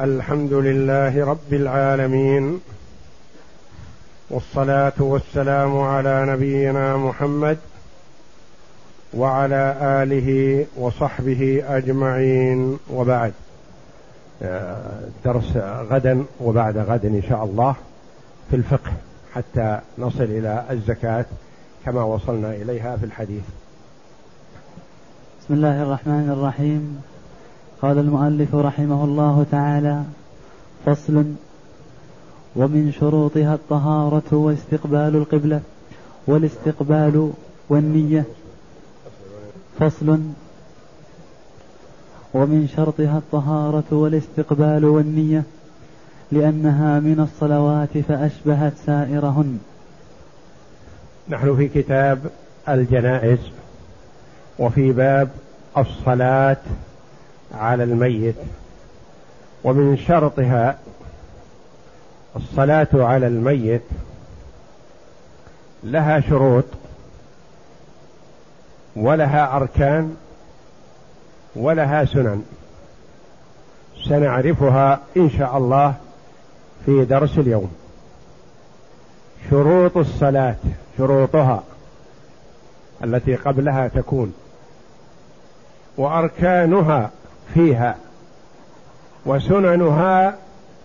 الحمد 0.00 0.52
لله 0.52 1.24
رب 1.26 1.52
العالمين 1.52 2.60
والصلاة 4.30 4.92
والسلام 4.98 5.78
على 5.78 6.26
نبينا 6.26 6.96
محمد 6.96 7.58
وعلى 9.14 9.76
آله 9.80 10.66
وصحبه 10.76 11.64
أجمعين. 11.68 12.78
وبعد 12.90 13.32
درس 15.24 15.56
غدا 15.90 16.24
وبعد 16.40 16.78
غد 16.78 17.04
إن 17.06 17.22
شاء 17.28 17.44
الله 17.44 17.74
في 18.50 18.56
الفقه 18.56 18.92
حتى 19.34 19.80
نصل 19.98 20.24
إلى 20.24 20.64
الزكاة 20.70 21.26
كما 21.84 22.02
وصلنا 22.02 22.50
إليها 22.50 22.96
في 22.96 23.04
الحديث. 23.04 23.44
بسم 25.40 25.54
الله 25.54 25.82
الرحمن 25.82 26.30
الرحيم. 26.30 27.02
قال 27.82 27.98
المؤلف 27.98 28.54
رحمه 28.54 29.04
الله 29.04 29.46
تعالى 29.50 30.02
فصل. 30.86 31.24
ومن 32.56 32.92
شروطها 33.00 33.54
الطهارة 33.54 34.32
واستقبال 34.32 35.16
القبلة 35.16 35.60
والاستقبال 36.26 37.32
والنية. 37.68 38.24
فصل. 39.78 40.18
ومن 42.34 42.68
شرطها 42.76 43.18
الطهارة 43.18 43.84
والاستقبال 43.90 44.84
والنية 44.84 45.42
لأنها 46.32 47.00
من 47.00 47.20
الصلوات 47.20 47.98
فأشبهت 47.98 48.72
سائرهن. 48.86 49.58
نحن 51.28 51.56
في 51.56 51.68
كتاب 51.68 52.18
الجنائز 52.68 53.38
وفي 54.58 54.92
باب 54.92 55.28
الصلاة 55.76 56.56
على 57.54 57.84
الميت 57.84 58.34
ومن 59.64 59.96
شرطها 59.96 60.78
الصلاة 62.36 62.88
على 62.94 63.26
الميت 63.26 63.82
لها 65.82 66.20
شروط 66.20 66.64
ولها 68.96 69.56
أركان 69.56 70.16
ولها 71.56 72.04
سنن. 72.04 72.44
سنعرفها 74.08 75.00
إن 75.16 75.30
شاء 75.30 75.56
الله 75.56 75.94
في 76.86 77.04
درس 77.04 77.38
اليوم. 77.38 77.72
شروط 79.50 79.96
الصلاة 79.96 80.56
شروطها 80.98 81.62
التي 83.04 83.34
قبلها 83.36 83.88
تكون 83.88 84.34
وأركانها 85.96 87.10
فيها 87.54 87.96
وسننها 89.26 90.34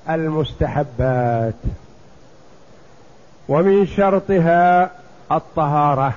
المستحبات 0.09 1.53
ومن 3.50 3.88
شرطها 3.88 4.91
الطهارة 5.31 6.14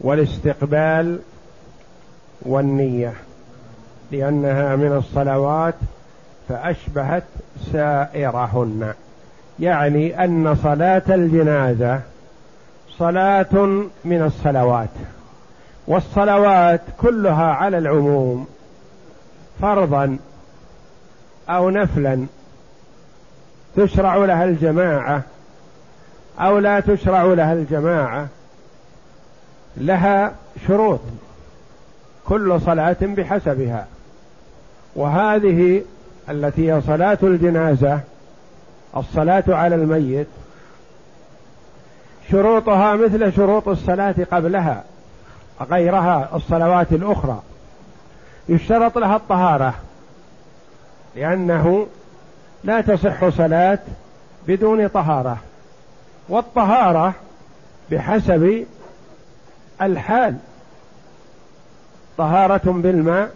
والاستقبال 0.00 1.18
والنية 2.42 3.12
لأنها 4.12 4.76
من 4.76 4.92
الصلوات 4.96 5.74
فأشبهت 6.48 7.24
سائرهن. 7.72 8.94
يعني 9.60 10.24
أن 10.24 10.54
صلاة 10.54 11.02
الجنازة 11.08 12.00
صلاة 12.98 13.54
من 14.04 14.22
الصلوات 14.22 14.88
والصلوات 15.86 16.80
كلها 17.00 17.44
على 17.44 17.78
العموم 17.78 18.46
فرضا 19.60 20.18
أو 21.48 21.70
نفلا 21.70 22.26
تشرع 23.76 24.16
لها 24.16 24.44
الجماعة 24.44 25.22
أو 26.40 26.58
لا 26.58 26.80
تشرع 26.80 27.22
لها 27.22 27.52
الجماعة 27.52 28.28
لها 29.76 30.34
شروط 30.68 31.00
كل 32.24 32.60
صلاة 32.60 32.96
بحسبها. 33.02 33.86
وهذه 34.96 35.82
التي 36.30 36.72
هي 36.72 36.80
صلاة 36.80 37.18
الجنازة 37.22 38.00
الصلاة 38.96 39.44
على 39.48 39.74
الميت 39.74 40.26
شروطها 42.30 42.96
مثل 42.96 43.32
شروط 43.32 43.68
الصلاة 43.68 44.14
قبلها 44.32 44.84
غيرها 45.70 46.30
الصلوات 46.34 46.92
الأخرى. 46.92 47.42
يشترط 48.48 48.98
لها 48.98 49.16
الطهارة 49.16 49.74
لأنه 51.16 51.86
لا 52.64 52.80
تصح 52.80 53.28
صلاة 53.28 53.78
بدون 54.48 54.88
طهارة 54.88 55.38
والطهارة 56.28 57.14
بحسب 57.90 58.66
الحال 59.82 60.36
طهارة 62.18 62.72
بالماء 62.72 63.30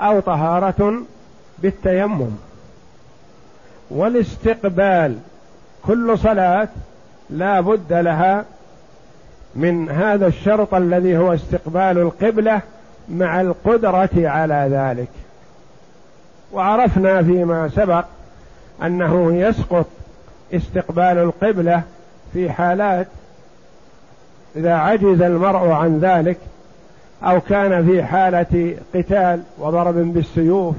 أو 0.00 0.20
طهارة 0.20 1.02
بالتيمم. 1.58 2.30
والاستقبال 3.90 5.18
كل 5.86 6.18
صلاة 6.18 6.68
لا 7.30 7.60
بد 7.60 7.92
لها 7.92 8.44
من 9.54 9.90
هذا 9.90 10.26
الشرط 10.26 10.74
الذي 10.74 11.16
هو 11.16 11.34
استقبال 11.34 11.98
القبلة 11.98 12.60
مع 13.12 13.40
القدرة 13.40 14.10
على 14.14 14.68
ذلك. 14.70 15.08
وعرفنا 16.52 17.22
فيما 17.22 17.68
سبق 17.68 18.04
أنه 18.82 19.34
يسقط 19.34 19.86
استقبال 20.54 21.18
القبلة 21.18 21.82
في 22.32 22.50
حالات 22.50 23.06
إذا 24.56 24.74
عجز 24.74 25.22
المرء 25.22 25.68
عن 25.68 25.98
ذلك 25.98 26.38
أو 27.22 27.40
كان 27.40 27.86
في 27.86 28.02
حالة 28.02 28.74
قتال 28.94 29.42
وضرب 29.58 29.94
بالسيوف. 29.94 30.74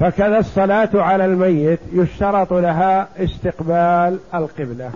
فكذا 0.00 0.38
الصلاة 0.38 0.88
على 0.94 1.24
الميت 1.24 1.80
يشترط 1.92 2.52
لها 2.52 3.08
استقبال 3.18 4.18
القبلة. 4.34 4.90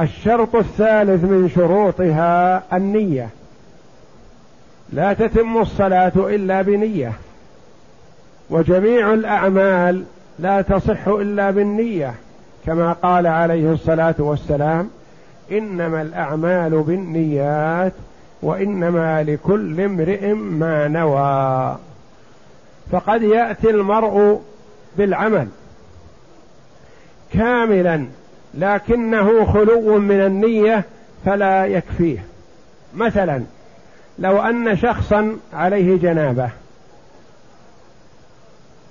الشرط 0.00 0.56
الثالث 0.56 1.24
من 1.24 1.50
شروطها 1.54 2.62
النية. 2.72 3.28
لا 4.92 5.12
تتم 5.12 5.58
الصلاة 5.58 6.12
إلا 6.16 6.62
بنية. 6.62 7.12
وجميع 8.50 9.14
الأعمال 9.14 10.04
لا 10.38 10.62
تصح 10.62 11.08
إلا 11.08 11.50
بالنية. 11.50 12.14
كما 12.66 12.92
قال 12.92 13.26
عليه 13.26 13.72
الصلاة 13.72 14.14
والسلام 14.18 14.90
إنما 15.52 16.02
الأعمال 16.02 16.82
بالنيات 16.82 17.92
وإنما 18.42 19.22
لكل 19.22 19.80
امرئ 19.80 20.32
ما 20.32 20.88
نوى. 20.88 21.78
فقد 22.92 23.22
يأتي 23.22 23.70
المرء 23.70 24.40
بالعمل 24.98 25.48
كاملا 27.32 28.06
لكنه 28.54 29.52
خلو 29.52 29.98
من 29.98 30.20
النية 30.20 30.84
فلا 31.24 31.66
يكفيه. 31.66 32.24
مثلا 32.94 33.42
لو 34.20 34.42
أن 34.42 34.76
شخصا 34.76 35.36
عليه 35.52 35.96
جنابة 35.96 36.50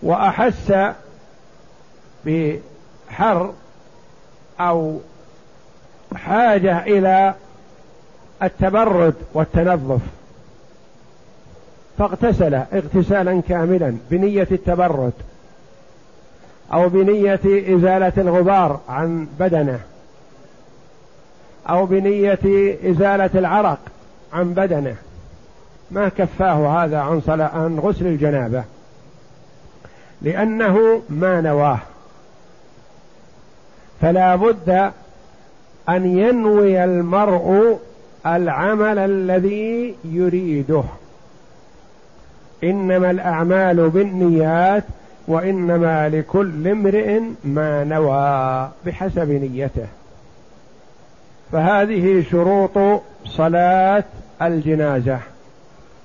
وأحس 0.03 0.73
بحر 2.25 3.53
أو 4.59 4.99
حاجة 6.15 6.83
إلى 6.83 7.33
التبرد 8.43 9.15
والتنظف 9.33 10.01
فاغتسل 11.97 12.53
اغتسالا 12.53 13.41
كاملا 13.49 13.97
بنية 14.11 14.47
التبرد 14.51 15.13
أو 16.73 16.89
بنية 16.89 17.39
إزالة 17.75 18.13
الغبار 18.17 18.79
عن 18.89 19.27
بدنه 19.39 19.79
أو 21.69 21.85
بنية 21.85 22.39
إزالة 22.91 23.29
العرق 23.35 23.79
عن 24.33 24.53
بدنه. 24.53 24.95
ما 25.91 26.09
كفاه 26.09 26.83
هذا 26.83 26.97
عن 26.97 27.21
صلاة 27.21 27.47
عن 27.47 27.79
غسل 27.79 28.07
الجنابة؟ 28.07 28.63
لأنه 30.21 31.01
ما 31.09 31.41
نواه. 31.41 31.79
فلا 34.01 34.35
بد 34.35 34.91
أن 35.89 36.17
ينوي 36.17 36.83
المرء 36.83 37.79
العمل 38.25 38.99
الذي 38.99 39.95
يريده. 40.03 40.83
إنما 42.63 43.11
الأعمال 43.11 43.89
بالنيات 43.89 44.83
وإنما 45.27 46.09
لكل 46.09 46.67
امرئ 46.67 47.21
ما 47.43 47.83
نوى 47.83 48.69
بحسب 48.85 49.29
نيته. 49.29 49.87
فهذه 51.51 52.23
شروط 52.31 53.01
صلاة 53.25 54.03
الجنازة. 54.41 55.19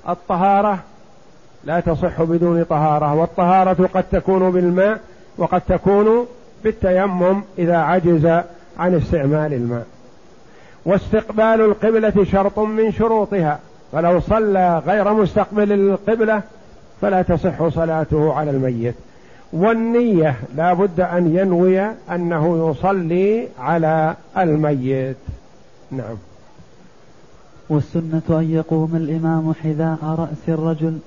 الطهارة 0.09 0.79
لا 1.65 1.81
تصح 1.81 2.23
بدون 2.23 2.65
طهارة 2.65 3.15
والطهارة 3.15 3.89
قد 3.95 4.05
تكون 4.13 4.51
بالماء 4.51 5.01
وقد 5.39 5.61
تكون 5.61 6.27
بالتيمم 6.65 7.43
إذا 7.59 7.77
عجز 7.77 8.27
عن 8.79 8.95
استعمال 8.95 9.53
الماء. 9.53 9.87
واستقبال 10.87 11.61
القبلة 11.61 12.25
شرط 12.25 12.59
من 12.59 12.93
شروطها 12.93 13.59
فلو 13.93 14.21
صلى 14.21 14.83
غير 14.87 15.13
مستقبل 15.13 15.73
القبلة 15.73 16.43
فلا 17.01 17.23
تصح 17.23 17.69
صلاته 17.69 18.35
على 18.35 18.51
الميت. 18.51 18.95
والنية 19.53 20.37
لا 20.57 20.73
بد 20.73 21.01
أن 21.01 21.37
ينوي 21.37 21.81
أنه 22.11 22.71
يصلي 22.71 23.49
على 23.59 24.15
الميت. 24.39 25.17
نعم. 25.91 26.17
والسنة 27.69 28.23
أن 28.31 28.51
يقوم 28.51 28.97
الإمام 28.97 29.53
حذاء 29.53 29.99
رأس 30.03 30.49
الرجل 30.49 30.99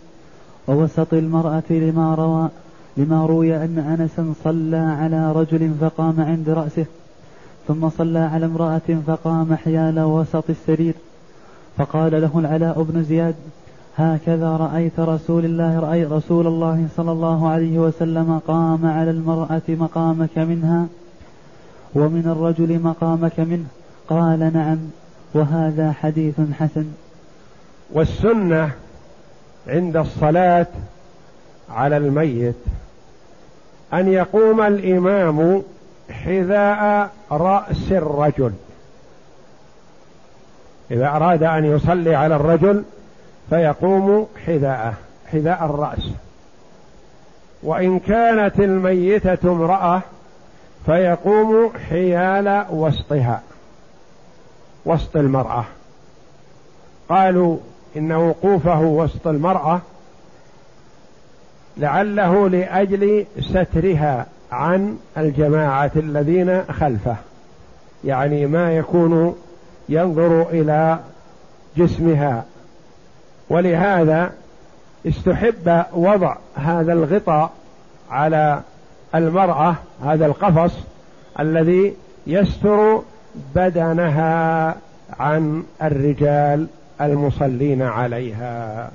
ووسط 0.68 1.14
المرأة 1.14 1.64
لما 1.70 2.16
روى 2.16 2.50
لما 2.98 3.26
روي 3.26 3.56
أن 3.56 3.80
أنسا 3.80 4.34
صلى 4.44 4.78
على 4.78 5.32
رجل 5.32 5.72
فقام 5.82 6.22
عند 6.22 6.50
رأسه 6.50 6.86
ثم 7.68 7.90
صلى 7.90 8.20
على 8.20 8.46
امرأة 8.46 9.02
فقام 9.08 9.56
حيال 9.56 10.00
وسط 10.00 10.50
السرير. 10.50 10.94
فقال 11.78 12.22
له 12.22 12.40
العلاء 12.40 12.84
بن 12.84 13.04
زياد 13.04 13.36
هكذا 13.98 14.58
رأيت 14.58 15.00
رسول 15.00 15.46
الله 15.46 15.80
رأي 15.80 16.04
رسول 16.04 16.48
الله 16.48 16.88
صلى 16.98 17.12
الله 17.12 17.50
عليه 17.50 17.80
وسلم 17.80 18.40
قام 18.48 18.86
على 18.86 19.12
المرأة 19.12 19.62
مقامك 19.70 20.38
منها 20.38 20.88
ومن 21.96 22.28
الرجل 22.28 22.80
مقامك 22.80 23.40
منه. 23.40 23.66
قال 24.10 24.54
نعم. 24.54 24.78
وهذا 25.34 25.92
حديث 25.92 26.36
حسن. 26.60 26.86
والسنة 27.92 28.72
عند 29.68 29.98
الصلاة 29.98 30.68
على 31.70 31.98
الميت. 31.98 32.56
أن 33.94 34.08
يقوم 34.08 34.62
الإمام 34.62 35.64
حذاء 36.12 37.12
رأس 37.32 37.92
الرجل. 37.92 38.54
إذا 40.92 41.08
أراد 41.08 41.44
أن 41.44 41.66
يصلي 41.66 42.16
على 42.16 42.36
الرجل 42.36 42.84
فيقوم 43.50 44.28
حذاءه 44.46 44.94
حذاء 45.32 45.66
الرأس. 45.66 46.10
وإن 47.64 48.00
كانت 48.00 48.60
الميتة 48.60 49.52
امرأة 49.52 50.02
فيقوم 50.86 51.72
حيال 51.90 52.66
وسطها. 52.70 53.42
وسط 54.88 55.18
المرأة. 55.18 55.66
قالوا 57.10 57.58
إن 57.98 58.12
وقوفه 58.12 58.82
وسط 58.82 59.28
المرأة 59.28 59.82
لعله 61.78 62.50
لأجل 62.50 63.26
سترها 63.40 64.26
عن 64.52 64.98
الجماعة 65.18 65.92
الذين 65.96 66.64
خلفه. 66.64 67.16
يعني 68.04 68.46
ما 68.46 68.72
يكون 68.72 69.36
ينظر 69.90 70.50
إلى 70.50 71.00
جسمها. 71.78 72.46
ولهذا 73.50 74.32
استحب 75.08 75.84
وضع 75.94 76.38
هذا 76.56 76.94
الغطاء 76.94 77.52
على 78.10 78.62
المرأة 79.16 79.76
هذا 80.04 80.26
القفص 80.26 80.74
الذي 81.40 81.94
يستر 82.28 83.02
بدنها 83.56 84.76
عن 85.20 85.64
الرجال 85.84 86.68
المصلين 87.02 87.82
عليها. 87.82 88.90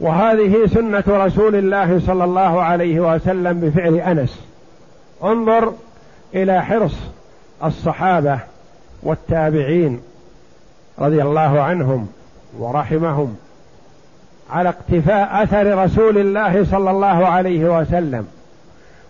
وهذه 0.00 0.66
سنة 0.66 1.04
رسول 1.08 1.54
الله 1.56 2.00
صلى 2.06 2.24
الله 2.24 2.62
عليه 2.62 3.00
وسلم 3.00 3.60
بفعل 3.60 3.94
أنس. 3.94 4.40
انظر 5.24 5.72
إلى 6.34 6.64
حرص 6.64 6.94
الصحابة 7.64 8.38
والتابعين 9.02 10.00
رضي 10.98 11.22
الله 11.22 11.60
عنهم 11.60 12.08
ورحمهم 12.58 13.36
على 14.50 14.68
اقتفاء 14.68 15.42
أثر 15.42 15.84
رسول 15.84 16.18
الله 16.18 16.64
صلى 16.64 16.90
الله 16.90 17.26
عليه 17.26 17.80
وسلم. 17.80 18.26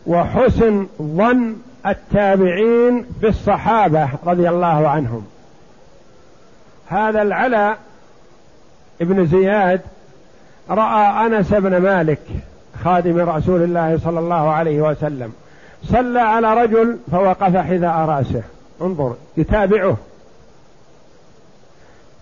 وحسن 0.06 0.86
ظن 1.02 1.56
التابعين 1.86 3.04
بالصحابة 3.20 4.08
رضي 4.26 4.48
الله 4.48 4.88
عنهم. 4.88 5.26
هذا 6.88 7.22
العلاء 7.22 7.78
ابن 9.00 9.26
زياد 9.26 9.80
رأى 10.70 11.26
أنس 11.26 11.54
بن 11.54 11.76
مالك 11.76 12.20
خادم 12.84 13.30
رسول 13.30 13.62
الله 13.62 13.98
صلى 14.04 14.19
الله 14.19 14.50
عليه 14.50 14.80
وسلم 14.80 15.32
صلى 15.84 16.20
على 16.20 16.54
رجل 16.54 16.98
فوقف 17.10 17.56
حذاء 17.56 17.96
رأسه. 17.96 18.42
انظر 18.82 19.16
يتابعه. 19.36 19.96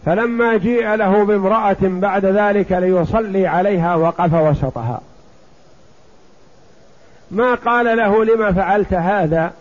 فلما 0.07 0.57
جيء 0.57 0.95
له 0.95 1.25
بامرأة 1.25 1.77
بعد 1.83 2.25
ذلك 2.25 2.73
ليصلي 2.73 3.47
عليها 3.47 3.95
وقف 3.95 4.35
وسطها. 4.35 5.01
ما 7.31 7.55
قال 7.55 7.97
له 7.97 8.25
لما 8.25 8.53
فعلت 8.53 8.95
هذا؟ 8.95 9.53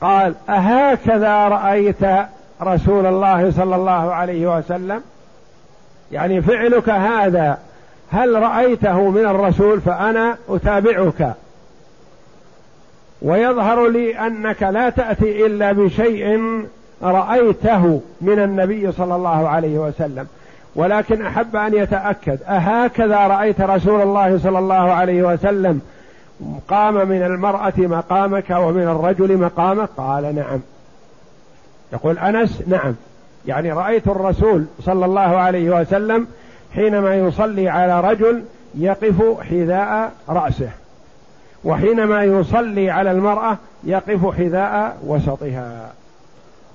قال 0.00 0.34
أهكذا 0.48 1.48
رأيت 1.48 2.06
رسول 2.62 3.06
الله 3.06 3.50
صلى 3.50 3.76
الله 3.76 4.14
عليه 4.14 4.58
وسلم؟ 4.58 5.02
يعني 6.12 6.42
فعلك 6.42 6.88
هذا 6.88 7.58
هل 8.10 8.42
رأيته 8.42 9.10
من 9.10 9.24
الرسول 9.26 9.80
فأنا 9.80 10.36
أتابعك؟ 10.48 11.34
ويظهر 13.22 13.88
لي 13.88 14.18
أنك 14.18 14.62
لا 14.62 14.90
تأتي 14.90 15.46
إلا 15.46 15.72
بشيء 15.72 16.40
رأيته 17.02 18.00
من 18.20 18.38
النبي 18.38 18.92
صلى 18.92 19.16
الله 19.16 19.48
عليه 19.48 19.78
وسلم. 19.78 20.26
ولكن 20.74 21.26
أحب 21.26 21.56
أن 21.56 21.74
يتأكد 21.74 22.38
أهكذا 22.48 23.16
رأيت 23.16 23.60
رسول 23.60 24.02
الله 24.02 24.38
صلى 24.38 24.58
الله 24.58 24.92
عليه 24.92 25.22
وسلم؟ 25.22 25.80
قام 26.68 27.08
من 27.08 27.22
المرأة 27.22 27.72
مقامك 27.76 28.50
ومن 28.50 28.82
الرجل 28.82 29.36
مقامك؟ 29.36 29.88
قال 29.96 30.34
نعم. 30.34 30.60
يقول 31.92 32.18
أنس 32.18 32.62
نعم. 32.66 32.94
يعني 33.46 33.72
رأيت 33.72 34.08
الرسول 34.08 34.64
صلى 34.82 35.04
الله 35.04 35.20
عليه 35.20 35.80
وسلم 35.80 36.26
حينما 36.74 37.14
يصلي 37.14 37.68
على 37.68 38.00
رجل 38.00 38.42
يقف 38.74 39.40
حذاء 39.40 40.12
رأسه 40.28 40.70
وحينما 41.64 42.24
يصلي 42.24 42.90
على 42.90 43.10
المرأة 43.10 43.58
يقف 43.84 44.36
حذاء 44.36 44.98
وسطها. 45.06 45.92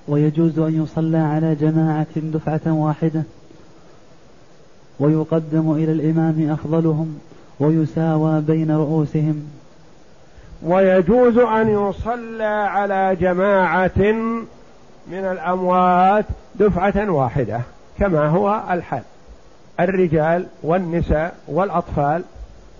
ويجوز 0.08 0.58
أن 0.58 0.82
يصلى 0.82 1.18
على 1.18 1.54
جماعة 1.54 2.06
دفعة 2.16 2.60
واحدة 2.66 3.22
ويقدم 5.00 5.72
إلى 5.72 5.92
الإمام 5.92 6.50
أفضلهم 6.50 7.18
ويساوى 7.60 8.40
بين 8.40 8.70
رؤوسهم. 8.70 9.42
ويجوز 10.62 11.38
أن 11.38 11.68
يصلى 11.68 12.44
على 12.44 13.16
جماعة 13.20 14.12
من 15.06 15.24
الأموات 15.32 16.24
دفعة 16.54 17.10
واحدة 17.10 17.60
كما 17.98 18.26
هو 18.26 18.62
الحال. 18.70 19.02
الرجال 19.80 20.46
والنساء 20.62 21.34
والأطفال 21.48 22.22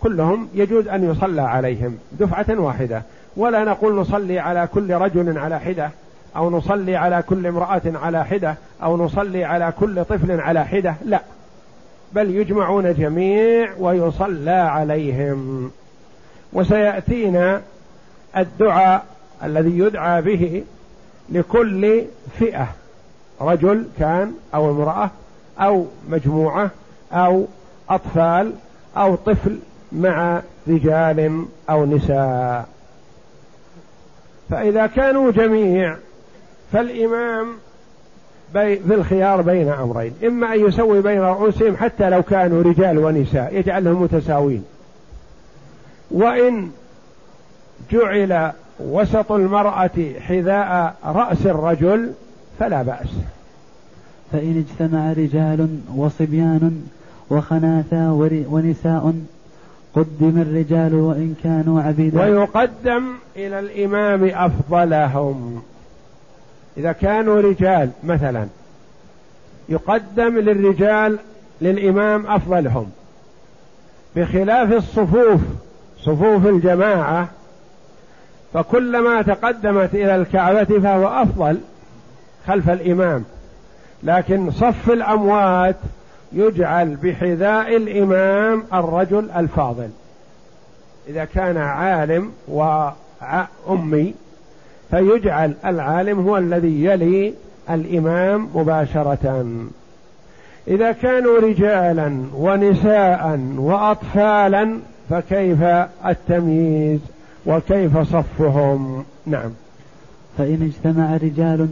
كلهم 0.01 0.49
يجوز 0.55 0.89
أن 0.89 1.11
يصلى 1.11 1.43
عليهم 1.43 1.99
دفعة 2.13 2.47
واحدة. 2.49 3.03
ولا 3.37 3.65
نقول 3.65 3.95
نصلي 3.97 4.39
على 4.39 4.69
كل 4.75 4.95
رجل 4.95 5.39
على 5.39 5.61
حدة 5.61 5.91
أو 6.37 6.51
نصلي 6.51 6.97
على 6.97 7.23
كل 7.23 7.47
امرأة 7.47 7.83
على 7.87 8.25
حدة 8.25 8.55
أو 8.83 8.97
نصلي 8.97 9.45
على 9.45 9.73
كل 9.81 10.05
طفل 10.05 10.41
على 10.41 10.65
حدة 10.65 10.95
لا. 11.05 11.21
بل 12.13 12.31
يجمعون 12.31 12.95
جميع 12.95 13.71
ويصلى 13.79 14.51
عليهم. 14.51 15.71
وسيأتينا 16.53 17.63
الدعاء 18.37 19.05
الذي 19.45 19.79
يدعى 19.79 20.23
به 20.23 20.65
لكل 21.31 22.03
فئة 22.39 22.69
رجل 23.41 23.87
كان 23.99 24.33
أو 24.55 24.71
امرأة 24.71 25.11
أو 25.61 25.87
مجموعة 26.09 26.71
أو 27.13 27.47
أطفال 27.91 28.53
أو 28.97 29.15
طفل 29.15 29.59
مع 29.93 30.43
رجال 30.69 31.45
أو 31.71 31.87
نساء. 31.87 32.69
فإذا 34.51 34.87
كانوا 34.87 35.31
جميع 35.31 35.97
فالإمام 36.73 37.47
بي 38.55 38.77
في 38.77 38.95
الخيار 38.95 39.43
بين 39.43 39.69
أمرين 39.69 40.13
إما 40.25 40.55
أن 40.55 40.67
يسوي 40.67 41.03
بين 41.03 41.21
رؤوسهم 41.21 41.77
حتى 41.77 42.11
لو 42.11 42.23
كانوا 42.23 42.63
رجال 42.63 42.99
ونساء 42.99 43.57
يجعلهم 43.57 44.03
متساوين 44.03 44.65
وإن 46.11 46.71
جعل 47.93 48.53
وسط 48.81 49.33
المرأة 49.33 49.91
حذاء 50.21 50.95
رأس 51.05 51.47
الرجل 51.47 52.13
فلا 52.59 52.83
بأس. 52.83 53.09
فإن 54.33 54.65
اجتمع 54.69 55.13
رجال 55.13 55.79
وصبيان 55.97 56.83
وخناثا 57.31 58.11
ونساء 58.51 59.15
قدم 59.95 60.41
الرجال 60.41 60.95
وإن 60.95 61.35
كانوا 61.45 61.83
عبيدا 61.83 62.21
ويقدم 62.21 63.05
إلى 63.37 63.59
الإمام 63.59 64.25
أفضلهم. 64.25 65.63
إذا 66.77 66.93
كانوا 66.93 67.41
رجال 67.41 67.91
مثلا 68.05 68.47
يقدم 69.69 70.39
للرجال 70.39 71.19
للإمام 71.61 72.27
أفضلهم. 72.27 72.91
بخلاف 74.17 74.73
الصفوف 74.73 75.41
صفوف 76.01 76.47
الجماعة 76.47 77.29
فكلما 78.55 79.23
تقدمت 79.23 79.95
إلى 79.95 80.17
الكعبة 80.17 80.65
فهو 80.65 81.09
أفضل 81.09 81.61
خلف 82.47 82.71
الإمام. 82.71 83.25
لكن 84.03 84.51
صف 84.51 84.91
الأموات 84.91 85.77
يجعل 86.33 86.97
بحذاء 86.97 87.77
الإمام 87.77 88.65
الرجل 88.73 89.31
الفاضل. 89.37 89.89
إذا 91.09 91.25
كان 91.25 91.57
عالم 91.57 92.33
وأمي 92.49 94.15
فيجعل 94.91 95.55
العالم 95.65 96.29
هو 96.29 96.37
الذي 96.37 96.85
يلي 96.85 97.35
الإمام 97.71 98.49
مباشرة. 98.55 99.47
إذا 100.69 100.93
كانوا 100.93 101.41
رجالا 101.41 102.23
ونساء 102.35 103.41
وأطفالا 103.57 104.79
فكيف 105.11 105.63
التمييز 106.07 107.01
وكيف 107.47 107.99
صفهم؟ 107.99 109.05
نعم. 109.27 109.51
فإن 110.39 110.63
اجتمع 110.63 111.17
رجال 111.17 111.69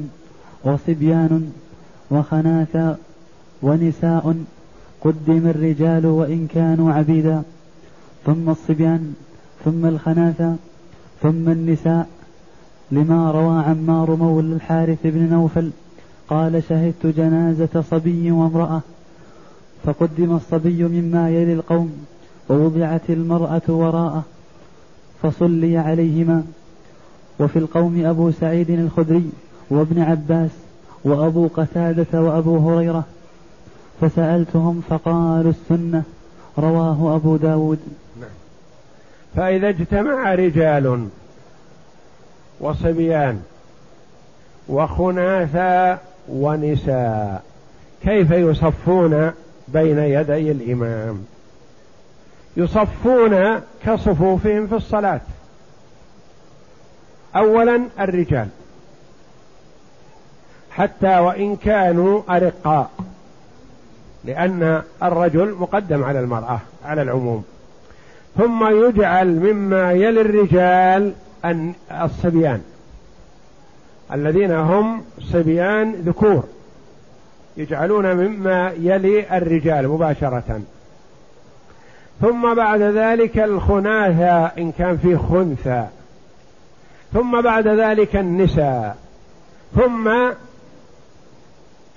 وصبيان 0.65 1.53
وخناثا 2.11 2.97
ونساء 3.63 4.37
قدم 5.01 5.47
الرجال 5.47 6.07
وإن 6.07 6.47
كانوا 6.55 6.93
عبيدا 6.93 7.43
ثم 8.27 8.51
الصبيان 8.51 9.15
ثم 9.65 9.87
الخناثا 9.87 10.57
ثم 11.23 11.49
النساء. 11.49 12.09
لما 12.93 13.31
روى 13.31 13.63
عمار 13.63 14.17
مولى 14.17 14.55
الحارث 14.55 14.99
بن 15.05 15.31
نوفل 15.31 15.71
قال 16.29 16.63
شهدت 16.69 17.07
جنازة 17.07 17.85
صبي 17.91 18.31
وامرأة 18.31 18.81
فقدم 19.85 20.37
الصبي 20.37 20.85
مما 20.85 21.31
يلي 21.31 21.53
القوم 21.53 21.93
ووضعت 22.49 23.11
المرأة 23.11 23.63
وراءه 23.69 24.23
فصلي 25.23 25.79
عليهما. 25.79 26.45
وفي 27.41 27.59
القوم 27.59 28.07
أبو 28.07 28.31
سعيد 28.31 28.71
الخدري 28.71 29.31
وابن 29.71 30.03
عباس 30.03 30.51
وأبو 31.05 31.49
قتادة 31.57 32.23
وأبو 32.23 32.71
هريرة 32.71 33.05
فسألتهم 34.01 34.83
فقالوا 34.89 35.51
السنة. 35.51 36.03
رواه 36.59 37.17
أبو 37.17 37.37
داود. 37.37 37.79
نعم. 38.21 38.31
فإذا 39.37 39.69
اجتمع 39.69 40.35
رجال 40.35 41.09
وصبيان 42.61 43.41
وخناثا 44.69 45.99
ونساء 46.29 47.43
كيف 48.03 48.31
يصفون 48.31 49.33
بين 49.69 49.99
يدي 49.99 50.51
الإمام؟ 50.51 51.25
يصفون 52.59 53.61
كصفوفهم 53.85 54.67
في 54.67 54.75
الصلاة. 54.75 55.21
أولا 57.37 57.83
الرجال. 58.01 58.49
حتى 60.71 61.19
وإن 61.19 61.57
كانوا 61.57 62.23
أرقاء. 62.31 62.91
لأن 64.25 64.83
الرجل 65.03 65.55
مقدم 65.61 66.05
على 66.05 66.21
المرأة 66.21 66.61
على 66.85 67.03
العموم. 67.03 67.45
ثم 68.37 68.85
يجعل 68.85 69.27
مما 69.29 69.93
يلي 69.93 70.21
الرجال 70.21 71.13
الصبيان. 71.91 72.63
الذين 74.13 74.53
هم 74.53 75.05
صبيان 75.21 75.93
ذكور. 75.93 76.45
يجعلون 77.57 78.17
مما 78.17 78.73
يلي 78.79 79.37
الرجال 79.37 79.89
مباشرة. 79.89 80.61
ثم 82.21 82.55
بعد 82.55 82.81
ذلك 82.81 83.39
الخناثة 83.39 84.47
إن 84.47 84.73
كان 84.73 84.99
في 84.99 85.17
خنثى. 85.17 85.87
ثم 87.13 87.41
بعد 87.41 87.69
ذلك 87.69 88.17
النساء. 88.17 88.97
ثم 89.77 90.11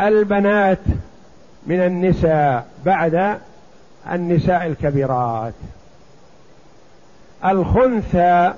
البنات 0.01 0.79
من 1.67 1.79
النساء 1.79 2.65
بعد 2.85 3.37
النساء 4.11 4.67
الكبيرات. 4.67 5.53
الخنثى 7.45 8.53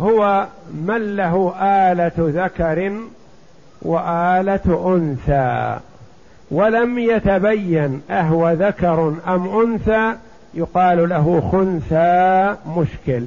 هو 0.00 0.46
من 0.74 1.16
له 1.16 1.54
آلة 1.62 2.12
ذكر 2.18 2.92
وآلة 3.82 4.94
أنثى. 4.96 5.78
ولم 6.50 6.98
يتبين 6.98 8.02
أهو 8.10 8.50
ذكر 8.50 9.14
أم 9.26 9.60
أنثى 9.60 10.14
يقال 10.54 11.08
له 11.08 11.50
خنثى 11.52 12.56
مشكل. 12.76 13.26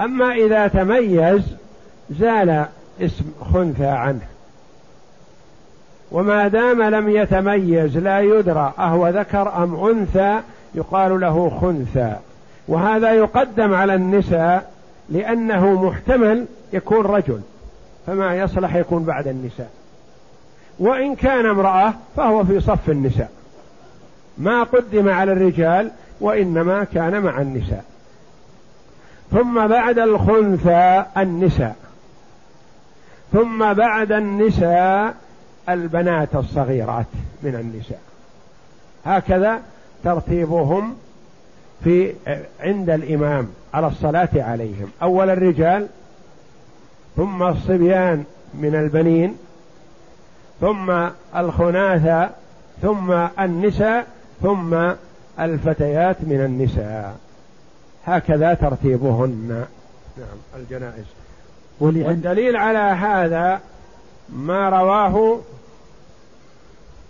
أما 0.00 0.32
إذا 0.32 0.66
تميز 0.66 1.42
زال 2.10 2.66
اسم 3.00 3.24
خنثى 3.52 3.86
عنه. 3.86 4.26
وما 6.12 6.48
دام 6.48 6.82
لم 6.82 7.08
يتميز 7.08 7.96
لا 7.96 8.20
يدرى 8.20 8.72
أهو 8.78 9.08
ذكر 9.08 9.64
أم 9.64 9.84
أنثى 9.84 10.40
يقال 10.74 11.20
له 11.20 11.50
خنثى. 11.60 12.16
وهذا 12.68 13.12
يقدم 13.12 13.74
على 13.74 13.94
النساء 13.94 14.72
لأنه 15.08 15.84
محتمل 15.84 16.46
يكون 16.72 17.06
رجل 17.06 17.40
فما 18.06 18.36
يصلح 18.36 18.74
يكون 18.74 19.04
بعد 19.04 19.28
النساء. 19.28 19.70
وإن 20.78 21.14
كان 21.14 21.46
امرأة 21.46 21.94
فهو 22.16 22.44
في 22.44 22.60
صف 22.60 22.90
النساء. 22.90 23.30
ما 24.38 24.62
قدم 24.62 25.08
على 25.08 25.32
الرجال 25.32 25.90
وإنما 26.20 26.84
كان 26.84 27.22
مع 27.22 27.40
النساء. 27.40 27.84
ثم 29.30 29.66
بعد 29.66 29.98
الخنثى 29.98 31.04
النساء. 31.16 31.76
ثم 33.32 33.72
بعد 33.72 34.12
النساء 34.12 35.14
البنات 35.68 36.34
الصغيرات 36.34 37.06
من 37.42 37.54
النساء. 37.54 38.00
هكذا 39.04 39.60
ترتيبهم 40.04 40.96
في 41.84 42.12
عند 42.60 42.90
الإمام 42.90 43.48
على 43.74 43.86
الصلاة 43.86 44.28
عليهم. 44.34 44.90
أول 45.02 45.30
الرجال 45.30 45.86
ثم 47.16 47.42
الصبيان 47.42 48.24
من 48.54 48.74
البنين 48.74 49.36
ثم 50.60 51.08
الخناثة 51.36 52.30
ثم 52.82 53.12
النساء 53.40 54.06
ثم 54.42 54.92
الفتيات 55.40 56.16
من 56.22 56.44
النساء. 56.44 57.16
هكذا 58.06 58.54
ترتيبهن. 58.54 59.64
نعم 60.18 60.62
الجنائز. 60.62 61.04
والدليل 61.80 62.56
على 62.56 62.78
هذا 62.78 63.60
ما 64.28 64.68
رواه 64.68 65.40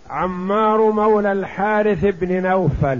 عمار 0.09 0.91
مولى 0.91 1.31
الحارث 1.31 2.05
بن 2.05 2.41
نوفل. 2.41 2.99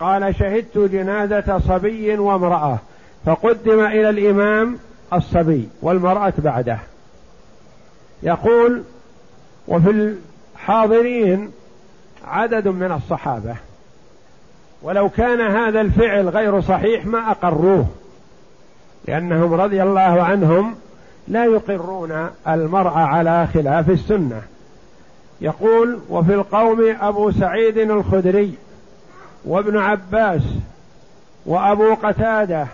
قال 0.00 0.34
شهدت 0.34 0.78
جنازة 0.78 1.58
صبي 1.58 2.18
وامرأة 2.18 2.78
فقدم 3.26 3.80
إلى 3.80 4.10
الإمام 4.10 4.78
الصبي 5.12 5.68
والمرأة 5.82 6.32
بعده. 6.38 6.78
يقول 8.22 8.82
وفي 9.68 10.16
الحاضرين 10.56 11.50
عدد 12.28 12.68
من 12.68 12.92
الصحابة. 12.92 13.54
ولو 14.82 15.08
كان 15.08 15.40
هذا 15.40 15.80
الفعل 15.80 16.28
غير 16.28 16.60
صحيح 16.60 17.06
ما 17.06 17.30
أقروه. 17.30 17.86
لأنهم 19.08 19.54
رضي 19.54 19.82
الله 19.82 20.22
عنهم 20.22 20.74
لا 21.28 21.44
يقرون 21.44 22.30
المرأة 22.48 22.98
على 22.98 23.46
خلاف 23.54 23.90
السنة. 23.90 24.42
يقول 25.40 25.98
وفي 26.08 26.34
القوم 26.34 26.96
أبو 27.00 27.30
سعيد 27.30 27.78
الخدري 27.78 28.54
وابن 29.44 29.78
عباس 29.78 30.42
وأبو 31.46 31.94
قتادة 31.94 32.66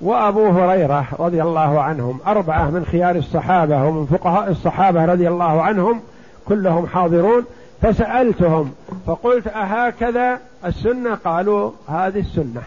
وأبو 0.00 0.48
هريرة 0.48 1.06
رضي 1.18 1.42
الله 1.42 1.80
عنهم 1.80 2.18
أربعة 2.26 2.70
من 2.70 2.84
خيار 2.84 3.16
الصحابة 3.16 3.84
ومن 3.84 4.06
فقهاء 4.06 4.50
الصحابة 4.50 5.04
رضي 5.04 5.28
الله 5.28 5.62
عنهم 5.62 6.00
كلهم 6.48 6.86
حاضرون. 6.86 7.44
فسألتهم 7.82 8.72
فقلت 9.06 9.46
أهكذا 9.46 10.40
السنة؟ 10.64 11.14
قالوا 11.14 11.70
هذه 11.88 12.20
السنة. 12.20 12.62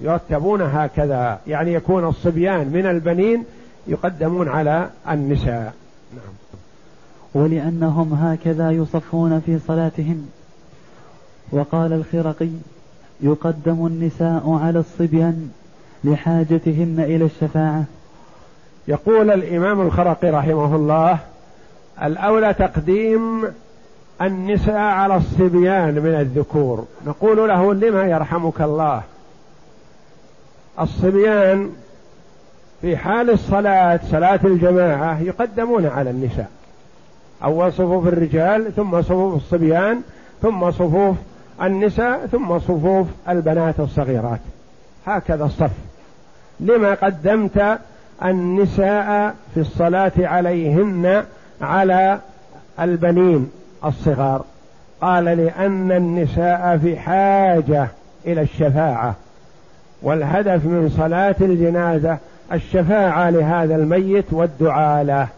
يرتبون 0.00 0.62
هكذا 0.62 1.38
يعني 1.46 1.72
يكون 1.72 2.08
الصبيان 2.08 2.68
من 2.68 2.86
البنين 2.86 3.44
يقدمون 3.86 4.48
على 4.48 4.90
النساء. 5.10 5.74
نعم. 6.14 6.34
ولأنهم 7.34 8.14
هكذا 8.14 8.70
يصفون 8.70 9.40
في 9.46 9.58
صلاتهم. 9.58 10.28
وقال 11.52 11.92
الخرقي 11.92 12.50
يقدم 13.20 13.86
النساء 13.86 14.60
على 14.62 14.78
الصبيان 14.78 15.50
لحاجتهن 16.04 16.96
إلى 16.98 17.24
الشفاعة. 17.24 17.84
يقول 18.88 19.30
الإمام 19.30 19.80
الخرقي 19.80 20.30
رحمه 20.30 20.76
الله 20.76 21.18
الأولى 22.02 22.54
تقديم 22.54 23.44
النساء 24.22 24.76
على 24.76 25.16
الصبيان 25.16 25.94
من 25.94 26.14
الذكور. 26.14 26.86
نقول 27.06 27.48
له 27.48 27.74
لما 27.74 28.06
يرحمك 28.06 28.60
الله؟ 28.60 29.02
الصبيان 30.80 31.70
في 32.82 32.96
حال 32.96 33.30
الصلاة 33.30 34.00
صلاة 34.10 34.40
الجماعة 34.44 35.20
يقدمون 35.20 35.86
على 35.86 36.10
النساء. 36.10 36.50
أول 37.44 37.72
صفوف 37.72 38.06
الرجال 38.06 38.74
ثم 38.76 39.02
صفوف 39.02 39.36
الصبيان 39.36 40.00
ثم 40.42 40.70
صفوف 40.70 41.16
النساء 41.62 42.26
ثم 42.26 42.58
صفوف 42.58 43.06
البنات 43.28 43.80
الصغيرات. 43.80 44.40
هكذا 45.06 45.44
الصف. 45.44 45.70
لما 46.60 46.94
قدمت 46.94 47.78
النساء 48.24 49.34
في 49.54 49.60
الصلاة 49.60 50.12
عليهن 50.18 51.24
على 51.60 52.18
البنين. 52.80 53.50
الصغار. 53.84 54.44
قال 55.00 55.24
لأن 55.24 55.92
النساء 55.92 56.78
في 56.82 56.96
حاجة 56.96 57.88
إلى 58.26 58.40
الشفاعة 58.40 59.14
والهدف 60.02 60.64
من 60.64 60.94
صلاة 60.96 61.36
الجنازة 61.40 62.18
الشفاعة 62.52 63.30
لهذا 63.30 63.76
الميت 63.76 64.32
والدعاء 64.32 65.04
له. 65.04 65.28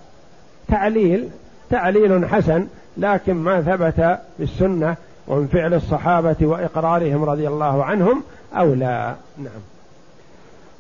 تعليل 0.69 1.29
تعليل 1.71 2.29
حسن 2.29 2.67
لكن 2.97 3.35
ما 3.35 3.61
ثبت 3.61 4.21
في 4.37 4.43
السنة 4.43 4.97
ومن 5.29 5.47
فعل 5.47 5.75
الصحابة 5.75 6.37
وإقرارهم 6.41 7.25
رضي 7.25 7.49
الله 7.49 7.85
عنهم 7.85 8.23
أو 8.55 8.75
لا. 8.75 9.15
نعم. 9.39 9.63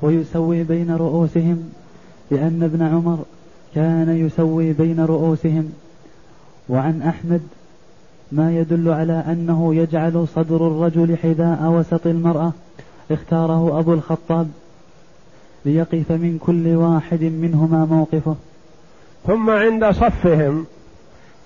ويسوي 0.02 0.62
بين 0.62 0.96
رؤوسهم 0.96 1.72
لأن 2.30 2.62
ابن 2.62 2.82
عمر 2.82 3.18
كان 3.74 4.26
يسوي 4.26 4.72
بين 4.72 5.00
رؤوسهم. 5.00 5.72
وعن 6.68 7.02
أحمد 7.02 7.40
ما 8.32 8.52
يدل 8.52 8.88
على 8.88 9.24
أنه 9.28 9.74
يجعل 9.74 10.26
صدر 10.34 10.56
الرجل 10.56 11.16
حذاء 11.16 11.58
وسط 11.62 12.06
المرأة 12.06 12.52
اختاره 13.10 13.80
أبو 13.80 13.92
الخطاب 13.92 14.48
ليقف 15.64 16.10
من 16.10 16.38
كل 16.46 16.68
واحد 16.68 17.22
منهما 17.22 17.84
موقفه. 17.84 18.36
ثم 19.26 19.50
عند 19.50 19.90
صفهم 19.90 20.66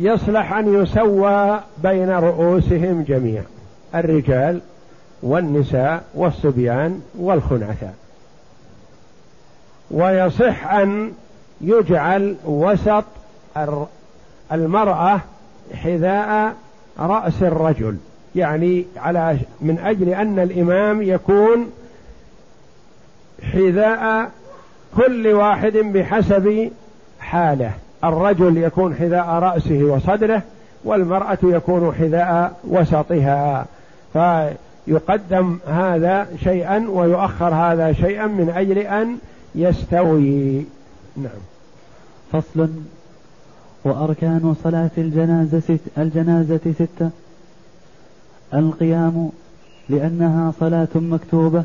يصلح 0.00 0.52
أن 0.52 0.75
يسوى 0.75 1.60
بين 1.82 2.10
رؤوسهم 2.10 3.02
جميعا 3.02 3.44
الرجال 3.94 4.60
والنساء 5.22 6.04
والصبيان 6.14 7.00
والخنثاء 7.18 7.94
ويصح 9.90 10.72
أن 10.72 11.12
يجعل 11.60 12.37
وسط 12.44 13.04
المرأة 14.52 15.20
حذاء 15.75 16.54
رأس 17.00 17.42
الرجل 17.42 17.97
يعني 18.35 18.85
على 18.97 19.38
من 19.61 19.78
أجل 19.78 20.09
أن 20.09 20.38
الإمام 20.38 21.02
يكون 21.02 21.71
حذاء 23.42 24.30
كل 24.97 25.28
واحد 25.28 25.73
بحسب 25.73 26.71
حاله. 27.21 27.73
الرجل 28.04 28.57
يكون 28.57 28.95
حذاء 28.95 29.26
رأسه 29.26 29.85
وصدره 29.85 30.42
والمرأة 30.85 31.38
يكون 31.42 31.95
حذاء 31.99 32.57
وسطها. 32.64 33.66
فيقدم 34.12 35.59
هذا 35.66 36.28
شيئا 36.45 36.87
ويؤخر 36.88 37.54
هذا 37.54 37.92
شيئا 37.92 38.26
من 38.26 38.50
أجل 38.50 38.78
أن 38.78 39.19
يستوي. 39.54 40.64
نعم. 41.16 41.40
فصل 42.33 42.68
وأركان 43.85 44.55
صلاة 44.64 44.90
الجنازة 44.99 45.61
ست 45.61 45.81
الجنازة 45.99 46.61
ستة. 46.75 47.11
القيام 48.55 49.31
لأنها 49.88 50.53
صلاة 50.61 50.88
مكتوبة 50.95 51.64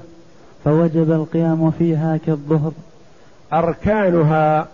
فوجب 0.66 1.12
القيام 1.12 1.72
فيها 1.72 2.18
كالظهر. 2.26 2.72
أركانها 3.54 4.68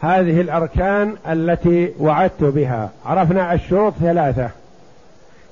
هذه 0.00 0.40
الأركان 0.40 1.14
التي 1.28 1.92
وعدت 2.00 2.44
بها. 2.44 2.90
عرفنا 3.04 3.52
الشروط 3.54 3.92
ثلاثة 4.00 4.50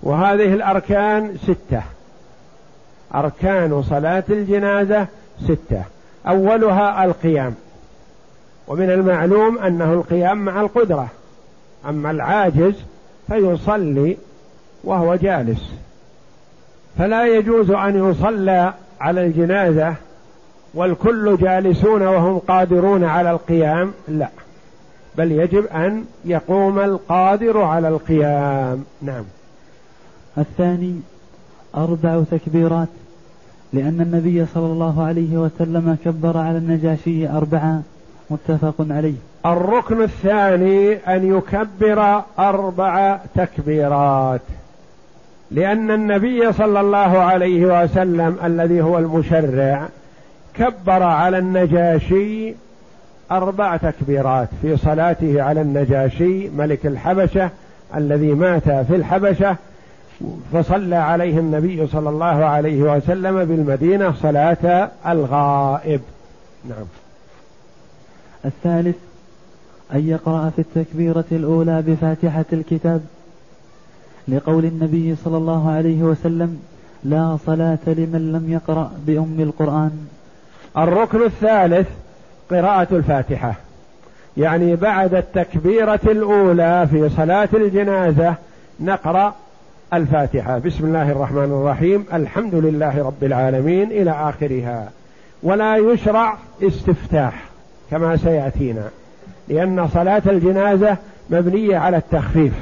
وهذه 0.03 0.55
الأركان 0.55 1.37
ستة. 1.43 1.83
أركان 3.15 3.83
صلاة 3.83 4.25
الجنازة 4.31 5.07
ستة. 5.45 5.83
أولها 6.29 7.05
القيام. 7.05 7.55
ومن 8.73 8.91
المعلوم 8.91 9.59
أنه 9.59 9.93
القيام 9.93 10.45
مع 10.45 10.61
القدرة. 10.61 11.09
أما 11.89 12.11
العاجز 12.11 12.75
فيصلي 13.27 14.17
وهو 14.85 15.15
جالس. 15.15 15.73
فلا 16.99 17.27
يجوز 17.27 17.71
أن 17.71 18.11
يصلى 18.11 18.75
على 19.01 19.27
الجنازة 19.27 19.95
والكل 20.75 21.37
جالسون 21.37 22.03
وهم 22.03 22.39
قادرون 22.39 23.05
على 23.05 23.31
القيام 23.31 23.93
لا. 24.09 24.29
بل 25.19 25.33
يجب 25.33 25.67
أن 25.67 26.05
يقوم 26.25 26.79
القادر 26.79 27.59
على 27.59 27.89
القيام. 27.89 28.85
نعم. 29.03 29.25
الثاني 30.39 31.01
أربع 31.77 32.23
تكبيرات 32.31 32.89
لأن 33.73 34.01
النبي 34.01 34.47
صلى 34.55 34.67
الله 34.67 35.05
عليه 35.05 35.37
وسلم 35.37 35.99
كبر 36.05 36.39
على 36.39 36.59
النجاشي 36.59 37.29
أربعة. 37.29 37.83
متفق 38.33 38.75
عليه. 38.91 39.15
الركن 39.47 40.03
الثاني 40.03 40.95
أن 40.95 41.37
يكبر 41.37 42.23
أربع 42.39 43.19
تكبيرات. 43.35 44.41
لأن 45.51 45.91
النبي 45.91 46.53
صلى 46.53 46.81
الله 46.81 47.19
عليه 47.19 47.83
وسلم 47.83 48.37
الذي 48.45 48.83
هو 48.83 48.99
المشرع 48.99 49.89
كبر 50.55 51.03
على 51.03 51.39
النجاشي 51.39 52.55
أربع 53.31 53.77
تكبيرات 53.77 54.49
في 54.63 54.77
صلاته 54.77 55.43
على 55.43 55.61
النجاشي 55.61 56.49
ملك 56.49 56.87
الحبشة 56.87 57.51
الذي 57.97 58.35
مات 58.35 58.69
في 58.69 58.97
الحبشة 58.97 59.57
فصلى 60.53 60.97
عليه 60.97 61.39
النبي 61.39 61.87
صلى 61.87 62.09
الله 62.09 62.45
عليه 62.45 62.83
وسلم 62.83 63.45
بالمدينة 63.45 64.13
صلاة 64.13 64.91
الغائب. 65.07 66.01
نعم. 66.69 67.02
الثالث 68.45 68.97
أن 69.95 70.09
يقرأ 70.09 70.51
في 70.51 70.59
التكبيرة 70.59 71.25
الأولى 71.33 71.83
بفاتحة 71.83 72.45
الكتاب 72.53 73.01
لقول 74.29 74.65
النبي 74.65 75.17
صلى 75.25 75.37
الله 75.37 75.71
عليه 75.71 76.03
وسلم 76.03 76.61
لا 77.05 77.39
صلاة 77.47 77.79
لمن 77.87 78.33
لم 78.33 78.53
يقرأ 78.53 78.93
بأم 79.07 79.37
القرآن. 79.41 80.07
الركن 80.79 81.23
الثالث 81.23 81.89
قراءة 82.51 82.89
الفاتحة 82.93 83.55
يعني 84.37 84.77
بعد 84.77 85.15
التكبيرة 85.15 86.01
الأولى 86.05 86.89
في 86.91 87.09
صلاة 87.09 87.49
الجنازة 87.55 88.35
نقرأ 88.81 89.35
الفاتحة. 89.95 90.59
بسم 90.59 90.85
الله 90.85 91.11
الرحمن 91.11 91.45
الرحيم. 91.45 92.05
الحمد 92.13 92.55
لله 92.55 93.07
رب 93.07 93.25
العالمين 93.25 93.91
إلى 93.91 94.11
آخرها. 94.11 94.91
ولا 95.43 95.77
يشرع 95.77 96.39
استفتاح. 96.63 97.52
كما 97.93 98.17
سيأتينا 98.17 98.91
لأن 99.49 99.89
صلاة 99.89 100.23
الجنازة 100.27 100.97
مبنية 101.31 101.77
على 101.77 101.97
التخفيف. 101.97 102.53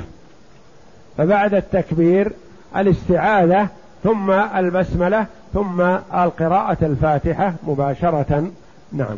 فبعد 1.18 1.54
التكبير 1.54 2.32
الاستعاذة 2.76 3.68
ثم 4.04 4.30
البسملة 4.30 5.26
ثم 5.54 5.80
القراءة 6.14 6.76
الفاتحة 6.82 7.54
مباشرة. 7.66 8.50
نعم. 8.92 9.16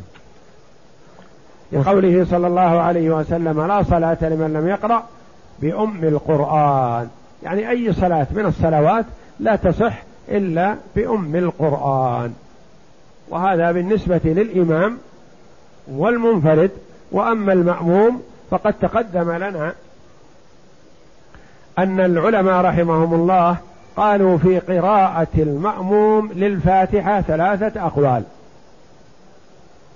لقوله 1.73 2.25
صلى 2.31 2.47
الله 2.47 2.61
عليه 2.61 3.11
وسلم 3.11 3.67
لا 3.67 3.83
صلاة 3.83 4.19
لمن 4.23 4.53
لم 4.53 4.69
يقرأ 4.69 5.05
بأم 5.63 6.05
القرآن. 6.05 7.09
يعني 7.43 7.71
أي 7.71 7.93
صلاة 7.93 8.27
من 8.31 8.47
الصلوات 8.47 9.05
لا 9.41 9.57
تصح 9.57 10.03
إلا 10.29 10.77
بأم 10.97 11.37
القرآن. 11.37 12.33
وهذا 13.29 13.73
بالنسبة 13.73 14.21
للإمام 14.25 14.99
والمنفرد 15.89 16.71
وأما 17.13 17.53
المأموم 17.53 18.23
فقد 18.51 18.73
تقدم 18.73 19.33
لنا 19.33 19.75
أن 21.79 22.01
العلماء 22.01 22.65
رحمهم 22.65 23.15
الله 23.15 23.57
قالوا 23.97 24.39
في 24.39 24.59
قراءة 24.59 25.27
المأموم 25.37 26.33
للفاتحة 26.33 27.21
ثلاثة 27.21 27.87
أقوال. 27.87 28.23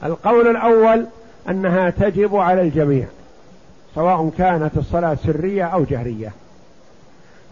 القول 0.05 0.46
الأول 0.49 1.07
أنها 1.51 1.90
تجب 1.90 2.37
على 2.37 2.61
الجميع 2.61 3.07
سواء 3.94 4.31
كانت 4.38 4.77
الصلاة 4.77 5.14
سرية 5.14 5.64
أو 5.64 5.85
جهرية. 5.85 6.33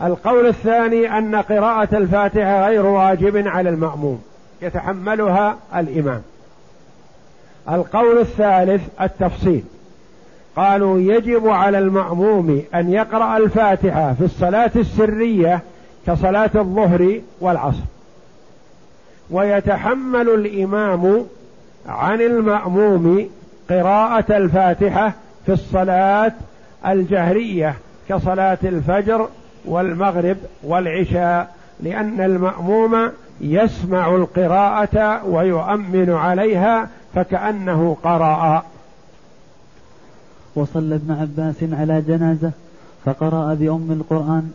القول 0.02 0.46
الثاني 0.46 1.18
أن 1.18 1.34
قراءة 1.36 1.96
الفاتحة 1.96 2.66
غير 2.66 2.86
واجب 2.86 3.48
على 3.48 3.68
المأموم 3.68 4.22
يتحملها 4.62 5.56
الإمام. 5.76 6.22
القول 7.70 8.18
الثالث 8.18 8.82
التفصيل. 9.00 9.64
قالوا 10.56 11.00
يجب 11.00 11.48
على 11.48 11.78
المأموم 11.78 12.62
أن 12.74 12.92
يقرأ 12.92 13.36
الفاتحة 13.36 14.12
في 14.12 14.24
الصلاة 14.24 14.70
السرية 14.76 15.60
كصلاة 16.06 16.50
الظهر 16.54 17.20
والعصر. 17.40 17.84
ويتحمل 19.30 20.28
الإمام 20.28 21.26
عن 21.86 22.20
المأموم 22.20 23.28
قراءة 23.70 24.36
الفاتحة 24.36 25.12
في 25.46 25.52
الصلاة 25.52 26.32
الجهرية 26.86 27.74
كصلاة 28.08 28.58
الفجر 28.64 29.28
والمغرب 29.64 30.36
والعشاء 30.62 31.54
لأن 31.80 32.20
المأموم 32.20 33.10
يسمع 33.40 34.14
القراءة 34.14 35.24
ويؤمن 35.26 36.10
عليها 36.10 36.88
فكأنه 37.14 37.96
قرأ. 38.02 38.62
وصلى 40.54 40.94
ابن 40.94 41.12
عباس 41.12 41.56
على 41.72 42.00
جنازة 42.00 42.50
فقرأ 43.04 43.54
بأم 43.54 43.88
القرآن 43.90 44.50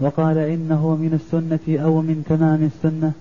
وقال 0.00 0.38
إنه 0.38 0.88
من 0.88 1.12
السنة 1.14 1.84
أو 1.84 2.00
من 2.00 2.24
تمام 2.28 2.70
السنة. 2.74 3.12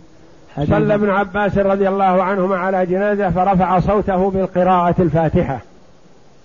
صلى 0.66 0.96
ابن 0.96 1.10
عباس 1.10 1.58
رضي 1.58 1.90
الله 1.90 2.24
عنهما 2.24 2.58
على 2.58 2.86
جنازة 2.86 3.30
فرفع 3.30 3.80
صوته 3.80 4.30
بالقراءة 4.30 4.96
الفاتحة 5.02 5.60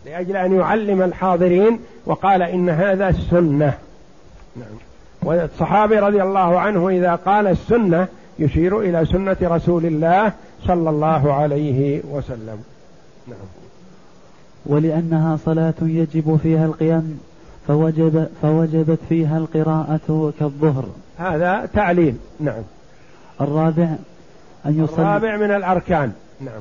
لأجل 0.06 0.36
أن 0.36 0.52
يعلم 0.52 1.02
الحاضرين 1.02 1.78
وقال 2.06 2.42
إن 2.42 2.68
هذا 2.68 3.08
السنة. 3.08 3.74
نعم. 4.56 4.76
والصحابي 5.22 5.98
رضي 5.98 6.22
الله 6.22 6.60
عنه 6.60 6.88
إذا 6.88 7.14
قال 7.14 7.46
السنة 7.46 8.06
يشير 8.38 8.80
إلى 8.80 9.04
سنة 9.04 9.36
رسول 9.42 9.86
الله 9.86 10.32
صلى 10.66 10.90
الله 10.90 11.32
عليه 11.32 12.00
وسلم. 12.10 12.58
نعم. 13.28 13.46
ولأنها 14.66 15.38
صلاة 15.44 15.74
يجب 15.82 16.36
فيها 16.42 16.66
القيام 16.66 17.18
فوجب 17.66 18.26
فوجبت 18.42 18.98
فيها 19.08 19.38
القراءة 19.38 20.32
كالظهر. 20.40 20.84
هذا 21.18 21.68
تعليل. 21.74 22.14
نعم. 22.40 22.62
الرابع 23.40 23.88
أن 24.66 24.84
يصلي 24.84 25.02
الرابع 25.02 25.36
من 25.36 25.50
الأركان. 25.50 26.12
نعم. 26.40 26.60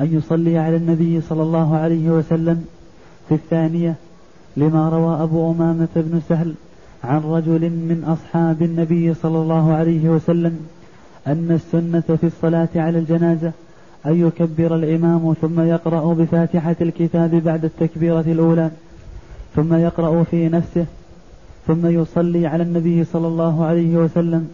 أن 0.00 0.16
يصلي 0.16 0.58
على 0.58 0.76
النبي 0.76 1.20
صلى 1.20 1.42
الله 1.42 1.76
عليه 1.76 2.10
وسلم. 2.10 2.64
في 3.28 3.34
الثانية 3.34 3.94
لما 4.56 4.88
روى 4.88 5.22
أبو 5.22 5.52
أمامة 5.52 5.88
بن 5.96 6.20
سهل 6.28 6.54
عن 7.04 7.20
رجل 7.20 7.60
من 7.60 8.04
أصحاب 8.04 8.62
النبي 8.62 9.14
صلى 9.14 9.38
الله 9.38 9.72
عليه 9.72 10.08
وسلم 10.08 10.66
أن 11.26 11.50
السنة 11.50 12.16
في 12.20 12.26
الصلاة 12.26 12.68
على 12.76 12.98
الجنازة 12.98 13.52
أن 14.06 14.26
يكبر 14.26 14.74
الإمام 14.74 15.34
ثم 15.42 15.60
يقرأ 15.60 16.14
بفاتحة 16.14 16.76
الكتاب 16.80 17.30
بعد 17.30 17.64
التكبيرة 17.64 18.24
الأولى 18.26 18.70
ثم 19.56 19.74
يقرأ 19.74 20.22
في 20.22 20.48
نفسه 20.48 20.86
ثم 21.66 21.86
يصلي 21.86 22.46
على 22.46 22.62
النبي 22.62 23.04
صلى 23.04 23.26
الله 23.26 23.64
عليه 23.64 23.96
وسلم 23.96 24.48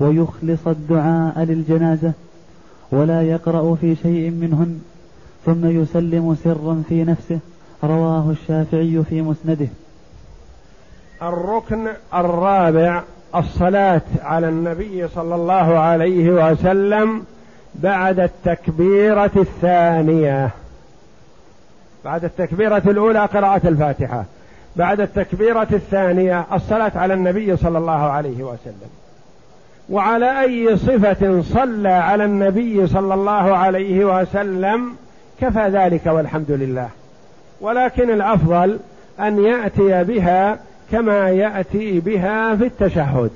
ويخلص 0.00 0.66
الدعاء 0.66 1.38
للجنازة 1.38 2.12
ولا 2.92 3.22
يقرأ 3.22 3.74
في 3.74 3.96
شيء 3.96 4.30
منهن 4.30 4.80
ثم 5.46 5.66
يسلم 5.66 6.36
سرا 6.44 6.82
في 6.88 7.04
نفسه. 7.04 7.38
رواه 7.84 8.30
الشافعي 8.30 9.02
في 9.08 9.22
مسنده. 9.22 9.68
الركن 11.22 11.86
الرابع 12.14 13.02
الصلاة 13.36 14.00
على 14.22 14.48
النبي 14.48 15.08
صلى 15.08 15.34
الله 15.34 15.78
عليه 15.78 16.30
وسلم 16.30 17.24
بعد 17.74 18.20
التكبيرة 18.20 19.30
الثانية. 19.36 20.50
بعد 22.04 22.24
التكبيرة 22.24 22.82
الأولى 22.86 23.18
قراءة 23.18 23.68
الفاتحة. 23.68 24.24
بعد 24.76 25.00
التكبيرة 25.00 25.68
الثانية 25.72 26.46
الصلاة 26.52 26.92
على 26.94 27.14
النبي 27.14 27.56
صلى 27.56 27.78
الله 27.78 28.10
عليه 28.10 28.42
وسلم. 28.42 28.90
وعلى 29.90 30.40
أي 30.40 30.76
صفة 30.76 31.42
صلى 31.42 31.88
على 31.88 32.24
النبي 32.24 32.86
صلى 32.86 33.14
الله 33.14 33.56
عليه 33.56 34.04
وسلم 34.04 34.96
كفى 35.40 35.68
ذلك 35.68 36.06
والحمد 36.06 36.50
لله. 36.50 36.88
ولكن 37.60 38.10
الأفضل 38.10 38.78
أن 39.20 39.44
يأتي 39.44 40.04
بها 40.04 40.58
كما 40.94 41.30
يأتي 41.30 42.00
بها 42.00 42.56
في 42.56 42.66
التشهد. 42.66 43.30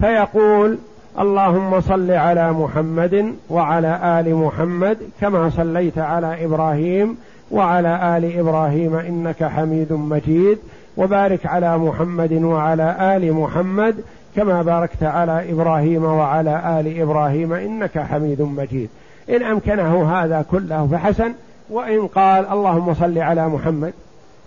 فيقول 0.00 0.78
اللهم 1.20 1.80
صل 1.80 2.10
على 2.10 2.52
محمد 2.52 3.34
وعلى 3.50 4.20
آل 4.20 4.34
محمد 4.34 4.98
كما 5.20 5.50
صليت 5.50 5.98
على 5.98 6.44
إبراهيم 6.44 7.16
وعلى 7.50 8.16
آل 8.16 8.38
إبراهيم 8.38 8.96
إنك 8.96 9.44
حميد 9.44 9.92
مجيد 9.92 10.58
وبارك 10.96 11.46
على 11.46 11.78
محمد 11.78 12.32
وعلى 12.32 13.16
آل 13.16 13.32
محمد 13.32 13.94
كما 14.36 14.62
باركت 14.62 15.02
على 15.02 15.52
إبراهيم 15.52 16.04
وعلى 16.04 16.80
آل 16.80 17.00
إبراهيم 17.00 17.52
إنك 17.52 17.98
حميد 17.98 18.42
مجيد. 18.42 18.88
إن 19.30 19.42
أمكنه 19.42 20.12
هذا 20.12 20.44
كله 20.50 20.88
فحسن 20.92 21.32
وإن 21.70 22.06
قال 22.06 22.46
اللهم 22.46 22.94
صل 22.94 23.18
على 23.18 23.48
محمد. 23.48 23.92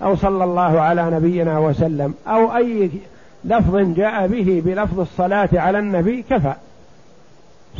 أو 0.04 0.16
صلى 0.16 0.44
الله 0.44 0.82
على 0.82 1.12
نبينا 1.12 1.60
وسلم 1.60 2.14
أو 2.28 2.56
أي 2.56 2.90
لفظ 3.46 3.76
جاء 3.76 4.28
به 4.28 4.62
بلفظ 4.66 5.00
الصلاة 5.00 5.50
على 5.54 5.80
النبي 5.80 6.22
كفى. 6.22 6.54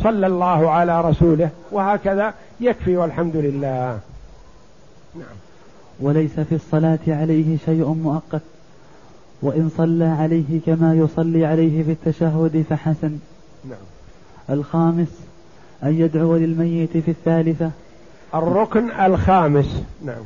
صلى 0.02 0.26
الله 0.26 0.70
على 0.70 1.00
رسوله 1.00 1.50
وهكذا 1.72 2.34
يكفي 2.60 2.96
والحمد 2.96 3.36
لله. 3.36 3.98
نعم. 5.14 5.36
وليس 6.00 6.40
في 6.40 6.54
الصلاة 6.54 6.98
عليه 7.08 7.56
شيء 7.64 7.86
مؤقت 7.88 8.42
وإن 9.42 9.70
صلى 9.76 10.04
عليه 10.04 10.60
كما 10.66 10.94
يصلي 10.94 11.46
عليه 11.46 11.82
في 11.82 11.90
التشهد 11.90 12.64
فحسن. 12.70 13.18
نعم. 13.64 13.78
الخامس 14.50 15.20
أن 15.82 16.00
يدعو 16.00 16.36
للميت 16.36 16.96
في 16.96 17.10
الثالثة. 17.10 17.70
الركن 18.34 18.90
الخامس. 19.00 19.82
نعم. 20.04 20.22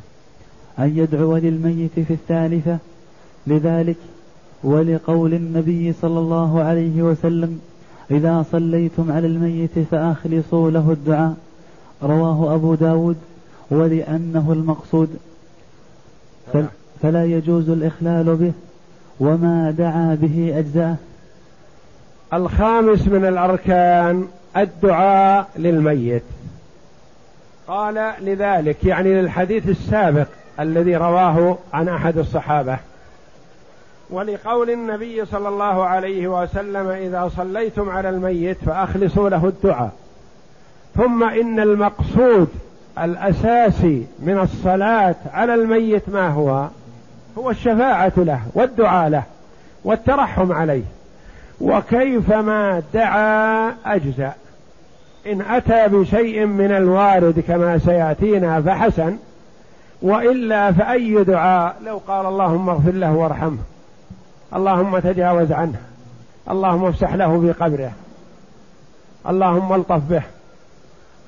أن 0.79 0.99
يدعو 0.99 1.37
للميت 1.37 2.01
في 2.09 2.15
الثالثة 2.15 2.79
لذلك 3.47 3.97
ولقول 4.65 5.35
النبي 5.35 5.93
صلى 5.93 6.19
الله 6.19 6.63
عليه 6.63 7.03
وسلم 7.03 7.61
إذا 8.11 8.45
صليتم 8.53 9.13
على 9.13 9.27
الميت 9.27 9.79
فأخلصوا 9.91 10.71
له 10.71 10.91
الدعاء. 10.91 11.35
رواه 12.03 12.55
أبو 12.55 12.75
داود 12.75 13.17
ولأنه 13.71 14.53
المقصود. 14.53 15.09
فلا 17.03 17.25
يجوز 17.25 17.71
الإخلال 17.71 18.37
به 18.37 18.53
وما 19.21 19.71
دعا 19.71 20.15
به 20.15 20.59
أجزاءه. 20.59 20.97
الخامس 22.33 23.09
من 23.09 23.25
الأركان 23.25 24.27
الدعاء 24.57 25.49
للميت. 25.57 26.23
قال 27.69 28.13
لذلك 28.21 28.85
يعني 28.85 29.23
للحديث 29.23 29.69
السابق 29.69 30.27
الذي 30.61 30.97
رواه 30.97 31.57
عن 31.73 31.89
أحد 31.89 32.19
الصحابة. 32.19 32.79
ولقول 34.11 34.71
النبي 34.71 35.25
صلى 35.25 35.49
الله 35.49 35.85
عليه 35.85 36.29
وسلم 36.29 36.89
إذا 36.89 37.31
صليتم 37.37 37.91
على 37.91 38.09
الميت 38.09 38.57
فأخلصوا 38.67 39.29
له 39.29 39.47
الدعاء. 39.47 39.91
ثم 40.97 41.25
إن 41.25 41.61
المقصود 41.61 42.49
الأساسي 42.99 44.07
من 44.19 44.39
الصلاة 44.39 45.15
على 45.33 45.55
الميت 45.55 46.09
ما 46.09 46.29
هو؟ 46.29 46.69
هو 47.39 47.51
الشفاعة 47.51 48.13
له 48.17 48.41
والدعاء 48.55 49.09
له 49.09 49.23
والترحم 49.85 50.53
عليه. 50.53 50.85
وكيفما 51.61 52.83
دعا 52.95 53.75
أجزأ. 53.87 54.33
إن 55.27 55.41
أتى 55.41 55.89
بشيء 55.89 56.47
من 56.47 56.73
الوارد 56.73 57.45
كما 57.49 57.79
سيأتينا 57.79 58.63
فحسن. 58.63 59.17
وإلا 60.03 60.73
فأي 60.73 61.25
دعاء؟ 61.25 61.77
لو 61.87 62.01
قال 62.09 62.27
اللهم 62.27 62.69
اغفر 62.69 62.91
له 62.91 63.13
وارحمه. 63.13 63.59
اللهم 64.55 64.99
تجاوز 64.99 65.53
عنه. 65.53 65.81
اللهم 66.51 66.85
افسح 66.85 67.15
له 67.15 67.41
في 67.41 67.53
قبره 67.53 67.93
اللهم 69.29 69.73
الطف 69.73 70.03
به. 70.11 70.23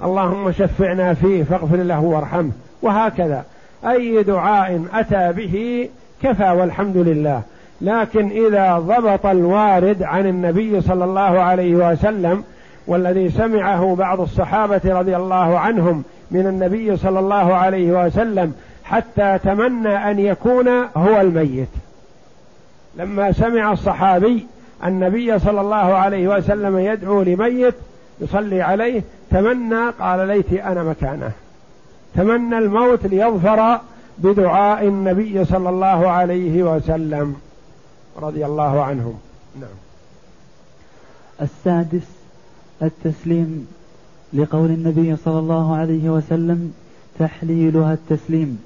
اللهم 0.04 0.52
شفعنا 0.52 1.14
فيه 1.14 1.42
فاغفر 1.42 1.76
له 1.76 2.00
وارحمه. 2.00 2.50
وهكذا. 2.82 3.44
أي 3.86 4.22
دعاء 4.22 4.84
أتى 4.94 5.32
به 5.32 5.88
كفى 6.22 6.50
والحمد 6.50 6.96
لله. 6.96 7.42
لكن 7.80 8.30
إذا 8.46 8.78
ضبط 8.78 9.26
الوارد 9.26 10.02
عن 10.02 10.26
النبي 10.26 10.80
صلى 10.80 11.04
الله 11.04 11.40
عليه 11.40 11.74
وسلم 11.74 12.44
والذي 12.86 13.30
سمعه 13.30 13.94
بعض 13.94 14.20
الصحابة 14.20 14.80
رضي 14.84 15.16
الله 15.16 15.58
عنهم 15.58 16.02
من 16.30 16.46
النبي 16.46 16.96
صلى 16.96 17.18
الله 17.18 17.54
عليه 17.54 18.06
وسلم 18.06 18.54
حتى 18.84 19.38
تمنى 19.38 20.10
أن 20.10 20.18
يكون 20.18 20.68
هو 20.96 21.20
الميت. 21.20 21.68
لما 22.96 23.32
سمع 23.32 23.72
الصحابي 23.72 24.46
النبي 24.84 25.38
صلى 25.38 25.60
الله 25.60 25.76
عليه 25.76 26.28
وسلم 26.28 26.78
يدعو 26.78 27.22
لميت 27.22 27.74
يصلي 28.20 28.62
عليه 28.62 29.02
تمنى 29.30 29.90
قال 30.00 30.28
ليتي 30.28 30.64
أنا 30.64 30.82
مكانه. 30.82 31.32
تمنى 32.14 32.58
الموت 32.58 33.06
ليظفر 33.06 33.80
بدعاء 34.18 34.86
النبي 34.86 35.44
صلى 35.44 35.68
الله 35.68 36.08
عليه 36.08 36.62
وسلم 36.62 37.36
رضي 38.22 38.46
الله 38.46 38.82
عنهم. 38.84 39.18
نعم. 39.60 39.70
السادس 41.42 42.08
التسليم 42.82 43.68
لقول 44.32 44.66
النبي 44.70 45.16
صلى 45.16 45.38
الله 45.38 45.76
عليه 45.76 46.10
وسلم 46.10 46.74
تحليلها 47.18 47.92
التسليم. 47.92 48.62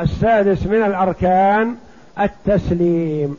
السادس 0.00 0.66
من 0.66 0.82
الأركان 0.82 1.74
التسليم. 2.20 3.36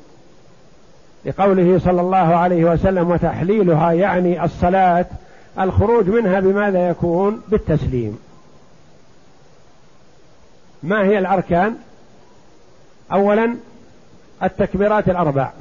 لقوله 1.26 1.80
صلى 1.80 2.02
الله 2.02 2.18
عليه 2.18 2.66
وسلم 2.66 3.10
وتحليلها 3.10 3.92
يعني 3.92 4.44
الصلاة 4.44 5.06
الخروج 5.60 6.10
منها 6.10 6.40
بماذا 6.40 6.90
يكون؟ 6.90 7.42
بالتسليم. 7.48 8.20
ما 10.84 11.04
هي 11.04 11.20
الأركان؟ 11.20 11.76
اولا 13.12 13.56
التكبيرات 14.44 15.10
الأربع. 15.10 15.52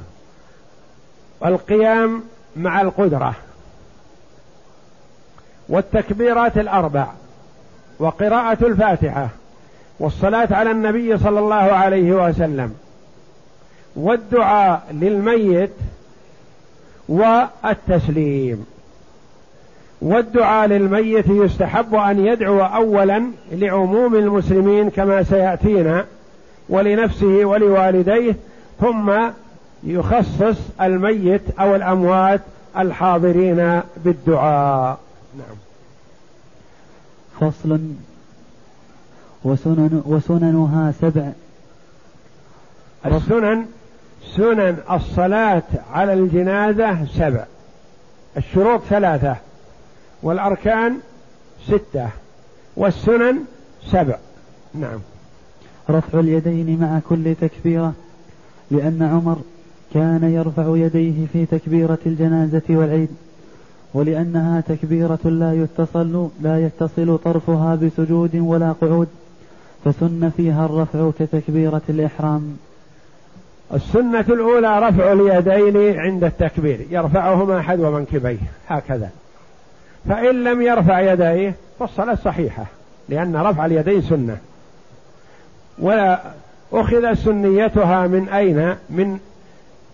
والقيام 1.41 2.23
مع 2.55 2.81
القدرة. 2.81 3.35
والتكبيرات 5.69 6.57
الأربع 6.57 7.07
وقراءة 7.99 8.57
الفاتحة 8.65 9.29
والصلاة 9.99 10.47
على 10.51 10.71
النبي 10.71 11.17
صلى 11.17 11.39
الله 11.39 11.55
عليه 11.55 12.11
وسلم 12.11 12.73
والدعاء 13.95 14.83
للميت 14.91 15.71
والتسليم. 17.09 18.65
والدعاء 20.01 20.67
للميت 20.67 21.27
يستحب 21.27 21.95
أن 21.95 22.25
يدعو 22.25 22.59
اولا 22.59 23.23
لعموم 23.51 24.15
المسلمين 24.15 24.89
كما 24.89 25.23
سيأتينا 25.23 26.05
ولنفسه 26.69 27.45
ولوالديه 27.45 28.35
ثم 28.81 29.11
يخصص 29.83 30.57
الميت 30.81 31.41
أو 31.59 31.75
الأموات 31.75 32.41
الحاضرين 32.77 33.81
بالدعاء. 33.97 34.97
نعم. 35.37 35.55
فصل 37.39 37.79
وسنن 39.43 40.01
وسننها 40.05 40.91
سبع. 41.01 41.31
السنن 43.05 43.65
سنن 44.35 44.77
الصلاة 44.91 45.63
على 45.91 46.13
الجنازة 46.13 47.05
سبع. 47.05 47.45
الشروط 48.37 48.81
ثلاثة. 48.81 49.35
والأركان 50.23 50.99
ستة. 51.67 52.09
والسنن 52.75 53.39
سبع. 53.91 54.17
نعم. 54.73 54.99
رفع 55.89 56.19
اليدين 56.19 56.79
مع 56.79 56.99
كل 57.09 57.35
تكبيرة 57.41 57.93
لأن 58.71 59.03
عمر 59.03 59.37
كان 59.93 60.23
يرفع 60.23 60.77
يديه 60.77 61.25
في 61.33 61.45
تكبيرة 61.45 61.99
الجنازة 62.05 62.61
والعيد. 62.69 63.09
ولأنها 63.93 64.61
تكبيرة 64.61 65.19
لا 65.25 65.53
يتصل 65.53 66.29
لا 66.41 66.65
يتصل 66.65 67.17
طرفها 67.17 67.75
بسجود 67.75 68.35
ولا 68.35 68.71
قعود 68.71 69.07
فسن 69.85 70.31
فيها 70.37 70.65
الرفع 70.65 71.11
كتكبيرة 71.19 71.81
الإحرام. 71.89 72.57
السنة 73.73 74.25
الأولى 74.29 74.79
رفع 74.79 75.11
اليدين 75.11 75.99
عند 75.99 76.23
التكبير 76.23 76.87
يرفعهما 76.89 77.61
حذو 77.61 77.91
منكبيه 77.91 78.37
هكذا. 78.67 79.09
فإن 80.09 80.43
لم 80.43 80.61
يرفع 80.61 80.99
يديه 80.99 81.55
فالصلاة 81.79 82.15
صحيحة 82.15 82.65
لأن 83.09 83.35
رفع 83.35 83.65
اليدين 83.65 84.01
سنة. 84.01 84.37
ولا 85.79 86.21
أخذ 86.73 87.13
سنيتها 87.13 88.07
من 88.07 88.29
أين؟ 88.29 88.75
من 88.89 89.19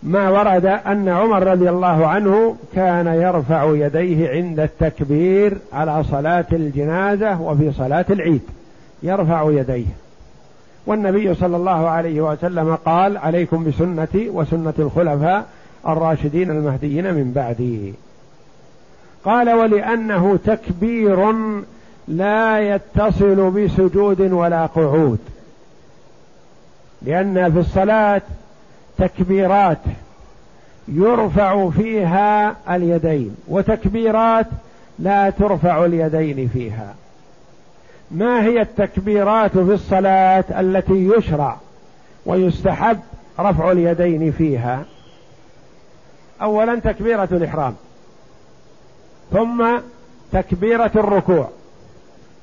ما 0.03 0.29
ورد 0.29 0.65
أن 0.65 1.09
عمر 1.09 1.47
رضي 1.47 1.69
الله 1.69 2.07
عنه 2.07 2.55
كان 2.75 3.07
يرفع 3.07 3.75
يديه 3.75 4.29
عند 4.29 4.59
التكبير 4.59 5.57
على 5.73 6.03
صلاة 6.03 6.45
الجنازة 6.51 7.41
وفي 7.41 7.71
صلاة 7.71 8.05
العيد. 8.09 8.41
يرفع 9.03 9.51
يديه. 9.51 9.85
والنبي 10.85 11.35
صلى 11.35 11.57
الله 11.57 11.89
عليه 11.89 12.21
وسلم 12.21 12.75
قال 12.75 13.17
عليكم 13.17 13.63
بسنتي 13.63 14.29
وسنة 14.29 14.73
الخلفاء 14.79 15.45
الراشدين 15.87 16.51
المهديين 16.51 17.13
من 17.13 17.31
بعدي. 17.35 17.93
قال 19.25 19.49
ولأنه 19.49 20.39
تكبير 20.45 21.33
لا 22.07 22.59
يتصل 22.59 23.51
بسجود 23.51 24.21
ولا 24.21 24.65
قعود. 24.65 25.19
لأن 27.01 27.51
في 27.51 27.59
الصلاة 27.59 28.21
تكبيرات 28.99 29.77
يرفع 30.87 31.69
فيها 31.69 32.55
اليدين 32.69 33.35
وتكبيرات 33.47 34.45
لا 34.99 35.29
ترفع 35.29 35.85
اليدين 35.85 36.47
فيها. 36.47 36.95
ما 38.11 38.43
هي 38.43 38.61
التكبيرات 38.61 39.51
في 39.51 39.73
الصلاة 39.73 40.43
التي 40.49 41.09
يشرع 41.17 41.57
ويستحب 42.25 42.99
رفع 43.39 43.71
اليدين 43.71 44.31
فيها؟ 44.31 44.85
أولا 46.41 46.79
تكبيرة 46.79 47.29
الإحرام 47.31 47.75
ثم 49.31 49.65
تكبيرة 50.31 50.91
الركوع 50.95 51.49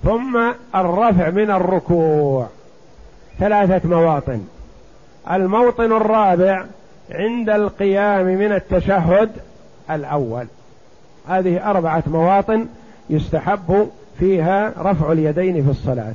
ثم 0.05 0.53
الرفع 0.75 1.31
من 1.31 1.51
الركوع 1.51 2.47
ثلاثة 3.39 3.89
مواطن. 3.89 4.45
الموطن 5.31 5.93
الرابع 5.93 6.65
عند 7.11 7.51
القيام 7.51 8.27
من 8.27 8.53
التشهد 8.53 9.31
الأول. 9.91 10.47
هذه 11.29 11.71
أربعة 11.71 12.03
مواطن 12.07 12.67
يستحب 13.11 13.89
فيها 14.19 14.73
رفع 14.79 15.13
اليدين 15.13 15.65
في 15.65 15.71
الصلاة. 15.71 16.15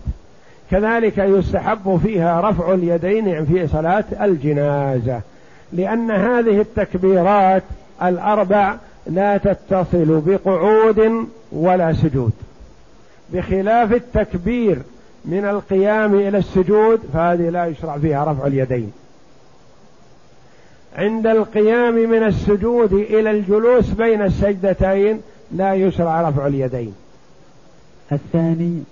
كذلك 0.72 1.18
يستحب 1.18 2.00
فيها 2.04 2.50
رفع 2.50 2.74
اليدين 2.74 3.46
في 3.46 3.68
صلاة 3.68 4.04
الجنازة 4.22 5.22
لأن 5.74 6.12
هذه 6.12 6.62
التكبيرات 6.62 7.64
الأربع 8.04 8.76
لا 9.08 9.38
تتصل 9.38 10.22
بقعود 10.26 11.28
ولا 11.52 11.94
سجود. 11.94 12.32
بخلاف 13.34 13.94
التكبير 13.94 14.78
من 15.26 15.46
القيام 15.46 16.16
إلى 16.16 16.38
السجود 16.38 17.00
فهذه 17.14 17.50
لا 17.50 17.66
يشرع 17.66 17.98
فيها 17.98 18.32
رفع 18.32 18.48
اليدين. 18.48 18.92
عند 20.96 21.28
القيام 21.28 21.94
من 21.94 22.24
السجود 22.24 22.94
إلى 22.94 23.32
الجلوس 23.32 23.90
بين 23.90 24.22
السجدتين 24.22 25.22
لا 25.52 25.74
يشرع 25.74 26.30
رفع 26.30 26.48
اليدين. 26.48 26.96
الثاني 28.12 28.84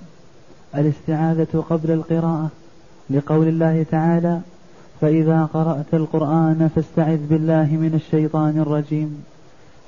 الاستعاذة 0.75 1.63
قبل 1.69 1.91
القراءة 1.91 2.49
لقول 3.09 3.47
الله 3.47 3.85
تعالى 3.91 4.39
فإذا 5.01 5.49
قرأت 5.53 5.93
القرآن 5.93 6.69
فاستعذ 6.75 7.17
بالله 7.17 7.65
من 7.65 8.01
الشيطان 8.05 8.59
الرجيم. 8.59 9.23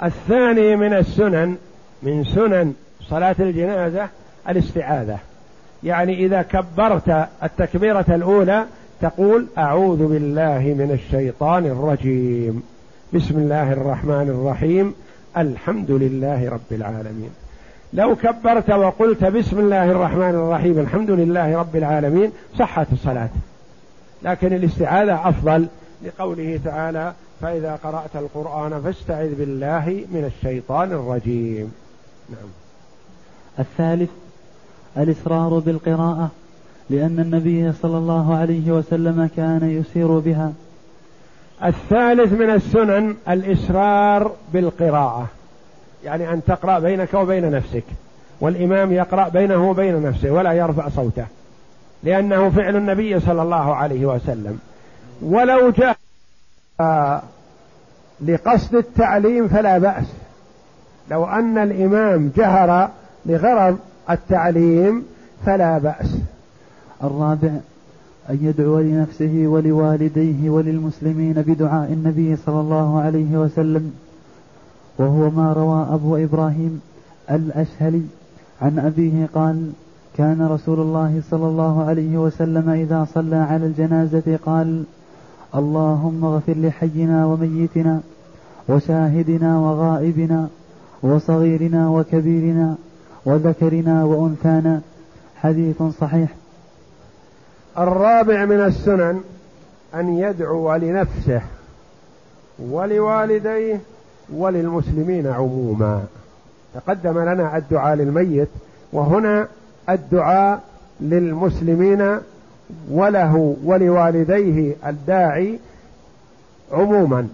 الثاني 0.04 0.76
من 0.76 0.94
السنن 0.94 1.56
من 2.04 2.24
سنن 2.24 2.74
صلاة 3.10 3.36
الجنازة 3.40 4.10
الاستعاذة. 4.50 5.20
يعني 5.84 6.26
إذا 6.26 6.42
كبرت 6.42 7.28
التكبيرة 7.44 8.06
الأولى 8.10 8.66
تقول 9.02 9.48
أعوذ 9.58 10.08
بالله 10.08 10.60
من 10.60 10.92
الشيطان 10.92 11.66
الرجيم. 11.66 12.64
بسم 13.14 13.38
الله 13.38 13.74
الرحمن 13.74 14.30
الرحيم. 14.30 14.94
الحمد 15.38 15.92
لله 15.92 16.50
رب 16.50 16.72
العالمين. 16.72 17.30
لو 17.94 18.16
كبرت 18.16 18.70
وقلت 18.70 19.24
بسم 19.24 19.60
الله 19.60 19.92
الرحمن 19.92 20.30
الرحيم 20.30 20.80
الحمد 20.80 21.12
لله 21.12 21.58
رب 21.58 21.76
العالمين 21.76 22.32
صحت 22.60 22.88
الصلاة. 22.94 23.30
لكن 24.24 24.54
الاستعاذة 24.54 25.30
أفضل 25.30 25.68
لقوله 26.06 26.60
تعالى 26.66 27.14
فإذا 27.42 27.80
قرأت 27.84 28.16
القرآن 28.16 28.82
فاستعذ 28.82 29.36
بالله 29.36 30.06
من 30.12 30.32
الشيطان 30.36 30.92
الرجيم. 30.92 31.74
نعم. 32.30 32.50
الثالث 33.60 34.10
الإصرار 34.98 35.60
بالقراءة 35.60 36.30
لأن 36.90 37.20
النبي 37.20 37.74
صلى 37.74 37.98
الله 37.98 38.38
عليه 38.38 38.72
وسلم 38.72 39.30
كان 39.38 39.70
يسير 39.70 40.20
بها. 40.20 40.54
الثالث 41.66 42.34
من 42.34 42.50
السنن 42.50 43.16
الإسرار 43.30 44.32
بالقراءة 44.54 45.28
يعني 46.04 46.34
أن 46.34 46.44
تقرأ 46.44 46.80
بينك 46.80 47.14
وبين 47.14 47.52
نفسك 47.52 47.84
والإمام 48.42 48.92
يقرأ 48.92 49.30
بينه 49.30 49.70
وبين 49.70 50.02
نفسه 50.02 50.32
ولا 50.32 50.52
يرفع 50.54 50.90
صوته 50.90 51.26
لأنه 52.04 52.50
فعل 52.50 52.76
النبي 52.76 53.20
صلى 53.20 53.42
الله 53.42 53.76
عليه 53.76 54.06
وسلم. 54.06 54.60
ولو 55.22 55.70
جاء 55.70 55.98
لقصد 58.22 58.76
التعليم 58.76 59.48
فلا 59.48 59.78
بأس. 59.78 60.06
لو 61.12 61.26
أن 61.26 61.58
الإمام 61.58 62.32
جهر 62.38 62.90
لغرض 63.26 63.78
التعليم 64.14 65.04
فلا 65.46 65.78
بأس. 65.78 66.18
الرابع 67.04 67.52
أن 68.30 68.38
يدعو 68.42 68.80
لنفسه 68.80 69.44
ولوالديه 69.48 70.50
وللمسلمين 70.50 71.34
بدعاء 71.34 71.94
النبي 71.94 72.36
صلى 72.36 72.60
الله 72.62 73.00
عليه 73.00 73.38
وسلم 73.38 73.92
وهو 74.98 75.30
ما 75.30 75.54
روى 75.54 75.88
أبو 75.96 76.16
إبراهيم 76.16 76.82
الأشهلي 77.32 78.02
عن 78.62 78.80
أبيه 78.80 79.30
قال 79.34 79.72
كان 80.18 80.42
رسول 80.42 80.80
الله 80.80 81.22
صلى 81.32 81.48
الله 81.48 81.84
عليه 81.84 82.18
وسلم 82.18 82.70
إذا 82.70 83.08
صلى 83.14 83.36
على 83.36 83.66
الجنازة 83.66 84.40
قال 84.46 84.84
اللهم 85.56 86.26
اغفر 86.26 86.54
لحينا 86.54 87.26
وميتنا 87.26 88.02
وشاهدنا 88.70 89.60
وغائبنا 89.60 90.48
وصغيرنا 91.04 91.90
وكبيرنا 91.90 92.76
وذكرنا 93.26 94.06
وأنثانا. 94.06 94.82
حديث 95.42 95.84
صحيح. 96.02 96.30
الرابع 97.78 98.46
من 98.46 98.60
السنن 98.60 99.22
أن 99.96 100.18
يدعو 100.18 100.76
لنفسه 100.76 101.42
ولوالديه 102.60 103.80
وللمسلمين 104.34 105.28
عموما. 105.28 106.04
تقدم 106.74 107.20
لنا 107.20 107.58
الدعاء 107.58 107.96
للميت 107.96 108.50
وهنا 108.94 109.48
الدعاء 109.90 110.62
للمسلمين 111.02 112.18
وله 112.92 113.56
ولوالديه 113.64 114.76
الداعي 114.88 115.60
عموما. 116.72 117.28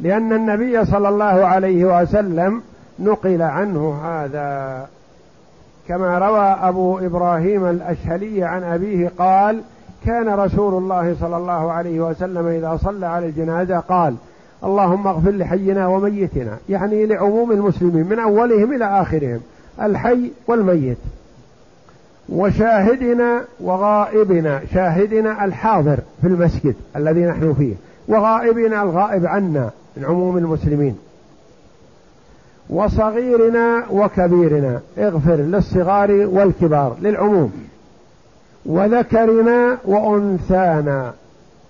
لأن 0.00 0.32
النبي 0.32 0.84
صلى 0.84 1.08
الله 1.08 1.24
عليه 1.24 2.02
وسلم 2.02 2.62
نقل 2.98 3.42
عنه 3.42 4.00
هذا. 4.04 4.86
كما 5.88 6.18
روى 6.18 6.68
أبو 6.68 6.98
إبراهيم 6.98 7.66
الأشهلي 7.66 8.44
عن 8.44 8.62
أبيه 8.62 9.12
قال 9.18 9.62
كان 10.06 10.28
رسول 10.28 10.74
الله 10.74 11.16
صلى 11.20 11.36
الله 11.36 11.72
عليه 11.72 12.00
وسلم 12.00 12.46
إذا 12.46 12.78
صلى 12.82 13.06
على 13.06 13.26
الجنازة 13.26 13.78
قال 13.78 14.14
اللهم 14.64 15.06
اغفر 15.06 15.30
لحينا 15.30 15.86
وميتنا 15.86 16.58
يعني 16.68 17.06
لعموم 17.06 17.52
المسلمين 17.52 18.06
من 18.06 18.18
أولهم 18.18 18.72
إلى 18.72 18.84
آخرهم 18.84 19.40
الحي 19.82 20.30
والميت 20.46 20.98
وشاهدنا 22.28 23.44
وغائبنا 23.60 24.60
شاهدنا 24.74 25.44
الحاضر 25.44 25.98
في 26.20 26.26
المسجد 26.26 26.74
الذي 26.96 27.20
نحن 27.26 27.54
فيه 27.54 27.74
وغائبنا 28.08 28.82
الغائب 28.82 29.26
عنا 29.26 29.70
من 29.96 30.04
عموم 30.04 30.38
المسلمين. 30.38 30.98
وصغيرنا 32.70 33.84
وكبيرنا 33.90 34.80
اغفر 34.98 35.36
للصغار 35.36 36.10
والكبار 36.10 36.96
للعموم. 37.02 37.52
وذكرنا 38.66 39.78
وأنثانا 39.84 41.12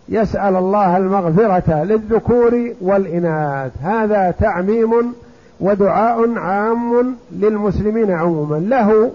يسأل 0.09 0.57
الله 0.57 0.97
المغفرة 0.97 1.85
للذكور 1.85 2.71
والإناث. 2.81 3.73
هذا 3.83 4.35
تعميم 4.41 5.15
ودعاء 5.61 6.39
عام 6.39 7.17
للمسلمين 7.33 8.11
عموما 8.11 8.57
له 8.57 9.11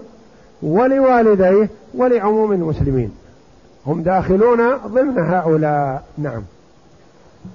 ولوالديه 0.62 1.68
ولعموم 1.94 2.52
المسلمين. 2.52 3.10
هم 3.86 4.02
داخلون 4.02 4.58
ضمن 4.86 5.18
هؤلاء. 5.18 6.04
نعم. 6.18 6.42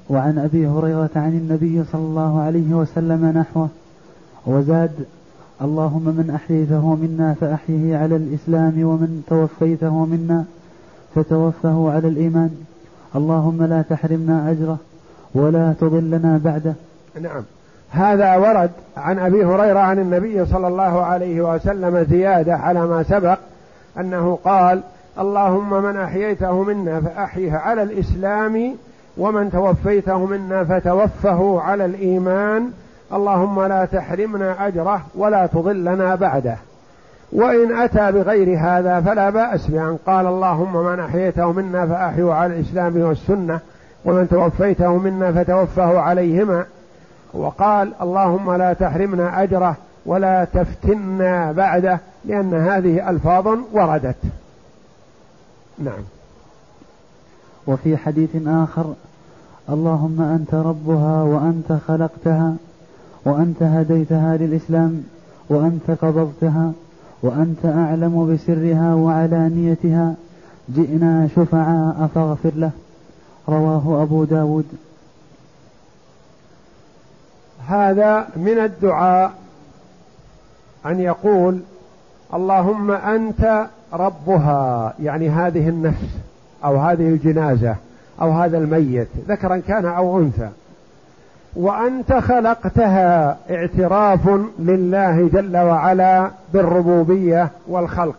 وعن 0.10 0.38
أبي 0.40 0.68
هريرة 0.68 1.10
عن 1.16 1.30
النبي 1.30 1.84
صلى 1.92 2.02
الله 2.02 2.42
عليه 2.42 2.74
وسلم 2.74 3.26
نحوه 3.26 3.70
وزاد 4.46 5.06
اللهم 5.62 6.04
من 6.04 6.32
أحييته 6.36 6.96
منا 6.96 7.36
فأحيه 7.42 7.98
على 7.98 8.16
الإسلام 8.16 8.84
ومن 8.84 9.24
توفيته 9.30 10.06
منا 10.06 10.46
فتوفه 11.16 11.92
على 11.92 12.08
الإيمان. 12.08 12.50
اللهم 13.16 13.64
لا 13.64 13.82
تحرمنا 13.82 14.52
أجره 14.52 14.78
ولا 15.36 15.74
تضلنا 15.82 16.42
بعده. 16.44 16.74
نعم. 17.22 17.44
هذا 17.92 18.36
ورد 18.36 18.72
عن 18.98 19.20
أبي 19.20 19.46
هريرة 19.46 19.80
عن 19.80 20.00
النبي 20.00 20.46
صلى 20.46 20.68
الله 20.68 21.02
عليه 21.02 21.42
وسلم 21.42 22.06
زيادة 22.10 22.56
على 22.56 22.88
ما 22.88 23.04
سبق 23.04 23.38
أنه 24.00 24.40
قال 24.44 24.82
اللهم 25.20 25.84
من 25.84 25.98
أحييته 25.98 26.64
منا 26.64 27.02
فأحيه 27.02 27.52
على 27.54 27.84
الإسلام 27.84 28.76
ومن 29.18 29.52
توفيته 29.52 30.26
منا 30.26 30.64
فتوفه 30.64 31.62
على 31.62 31.86
الإيمان 31.86 32.72
اللهم 33.14 33.62
لا 33.62 33.86
تحرمنا 33.86 34.68
أجره 34.68 35.02
ولا 35.16 35.46
تضلنا 35.46 36.16
بعده. 36.16 36.58
وإن 37.32 37.78
أتى 37.78 38.12
بغير 38.12 38.60
هذا 38.60 39.02
فلا 39.02 39.30
بأس 39.30 39.68
بأن 39.68 39.98
قال 40.06 40.28
اللهم 40.28 40.86
من 40.86 41.00
أحييته 41.00 41.52
منا 41.52 41.86
فاحيه 41.86 42.34
على 42.34 42.56
الإسلام 42.56 43.02
والسنة 43.02 43.60
ومن 44.06 44.28
توفيته 44.30 44.98
منا 44.98 45.32
فتوفه 45.32 46.00
عليهما. 46.00 46.66
وقال 47.34 47.94
اللهم 48.02 48.54
لا 48.54 48.74
تحرمنا 48.74 49.44
أجره 49.44 49.76
ولا 50.06 50.48
تفتنا 50.54 51.52
بعده 51.52 52.00
لأن 52.26 52.54
هذه 52.54 53.10
ألفاظ 53.10 53.48
وردت. 53.72 54.16
نعم. 55.80 56.04
وفي 57.68 57.98
حديث 57.98 58.30
آخر 58.48 58.94
اللهم 59.70 60.22
أنت 60.22 60.54
ربها 60.54 61.24
وأنت 61.24 61.80
خلقتها. 61.88 62.54
وأنت 63.26 63.64
هديتها 63.64 64.38
للإسلام 64.38 65.04
وأنت 65.50 65.92
قبضتها 65.92 66.72
وأنت 67.24 67.66
أعلم 67.66 68.34
بسرها 68.34 68.94
وعلانيتها. 68.94 70.16
جئنا 70.76 71.30
شفعاء 71.36 72.10
فاغفر 72.16 72.52
له. 72.56 72.72
رواه 73.50 74.04
أبو 74.04 74.24
داود. 74.24 74.66
هذا 77.68 78.28
من 78.36 78.60
الدعاء 78.60 79.32
أن 80.86 81.00
يقول 81.00 81.60
اللهم 82.34 82.92
أنت 82.92 83.68
ربها 83.94 84.94
يعني 85.00 85.30
هذه 85.30 85.70
النفس 85.70 86.08
أو 86.66 86.78
هذه 86.78 87.10
الجنازة 87.10 87.76
أو 88.22 88.32
هذا 88.32 88.58
الميت 88.58 89.08
ذكرا 89.28 89.58
كان 89.58 89.86
أو 89.86 90.20
أنثى. 90.20 90.50
وأنت 91.56 92.14
خلقتها 92.14 93.38
اعتراف 93.52 94.20
لله 94.60 95.30
جل 95.34 95.58
وعلا 95.58 96.32
بالربوبية 96.54 97.50
والخلق. 97.68 98.16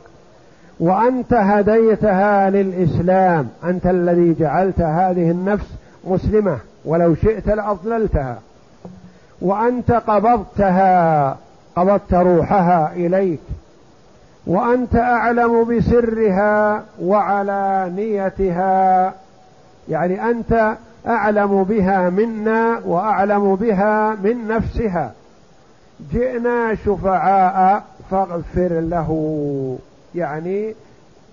وأنت 0.81 1.35
هديتها 1.35 2.51
للإسلام. 2.51 3.49
أنت 3.65 3.87
الذي 3.87 4.37
جعلت 4.41 4.81
هذه 4.81 5.31
النفس 5.31 5.67
مسلمة. 6.05 6.59
ولو 6.85 7.15
شئت 7.15 7.49
لأضللتها. 7.49 8.39
وأنت 9.41 9.93
قبضتها 9.93 11.37
قبضت 11.77 12.15
روحها 12.15 12.93
إليك. 12.97 13.41
وأنت 14.47 14.97
أعلم 14.97 15.65
بسرها 15.65 16.83
وعلانيتها. 17.03 19.13
يعني 19.89 20.31
أنت 20.31 20.75
أعلم 21.07 21.63
بها 21.63 22.11
منا 22.11 22.81
وأعلم 22.85 23.55
بها 23.55 24.17
من 24.25 24.49
نفسها. 24.49 25.13
جئنا 26.13 26.75
شفعاء 26.75 27.85
فاغفر 28.11 28.81
له. 28.81 29.79
يعني 30.15 30.75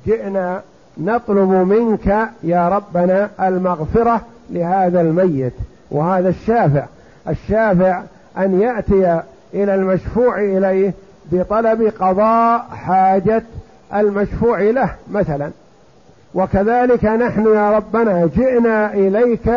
جئنا 0.06 0.62
نطلب 0.98 1.50
منك 1.50 2.30
يا 2.44 2.70
ربنا 2.70 3.30
المغفرة 3.42 4.22
لهذا 4.50 5.02
الميت 5.02 5.54
وهذا 5.92 6.30
الشافع. 6.30 6.86
الشافع 7.28 8.02
أن 8.38 8.62
يأتي 8.62 9.22
إلى 9.54 9.76
المشفوع 9.76 10.40
إليه 10.40 10.94
بطلب 11.32 11.94
قضاء 12.00 12.60
حاجة 12.72 13.44
المشفوع 13.94 14.62
له 14.62 14.96
مثلا. 15.12 15.52
وكذلك 16.38 17.06
نحن 17.06 17.46
يا 17.46 17.72
ربنا 17.72 18.26
جئنا 18.26 18.94
إليك 18.94 19.52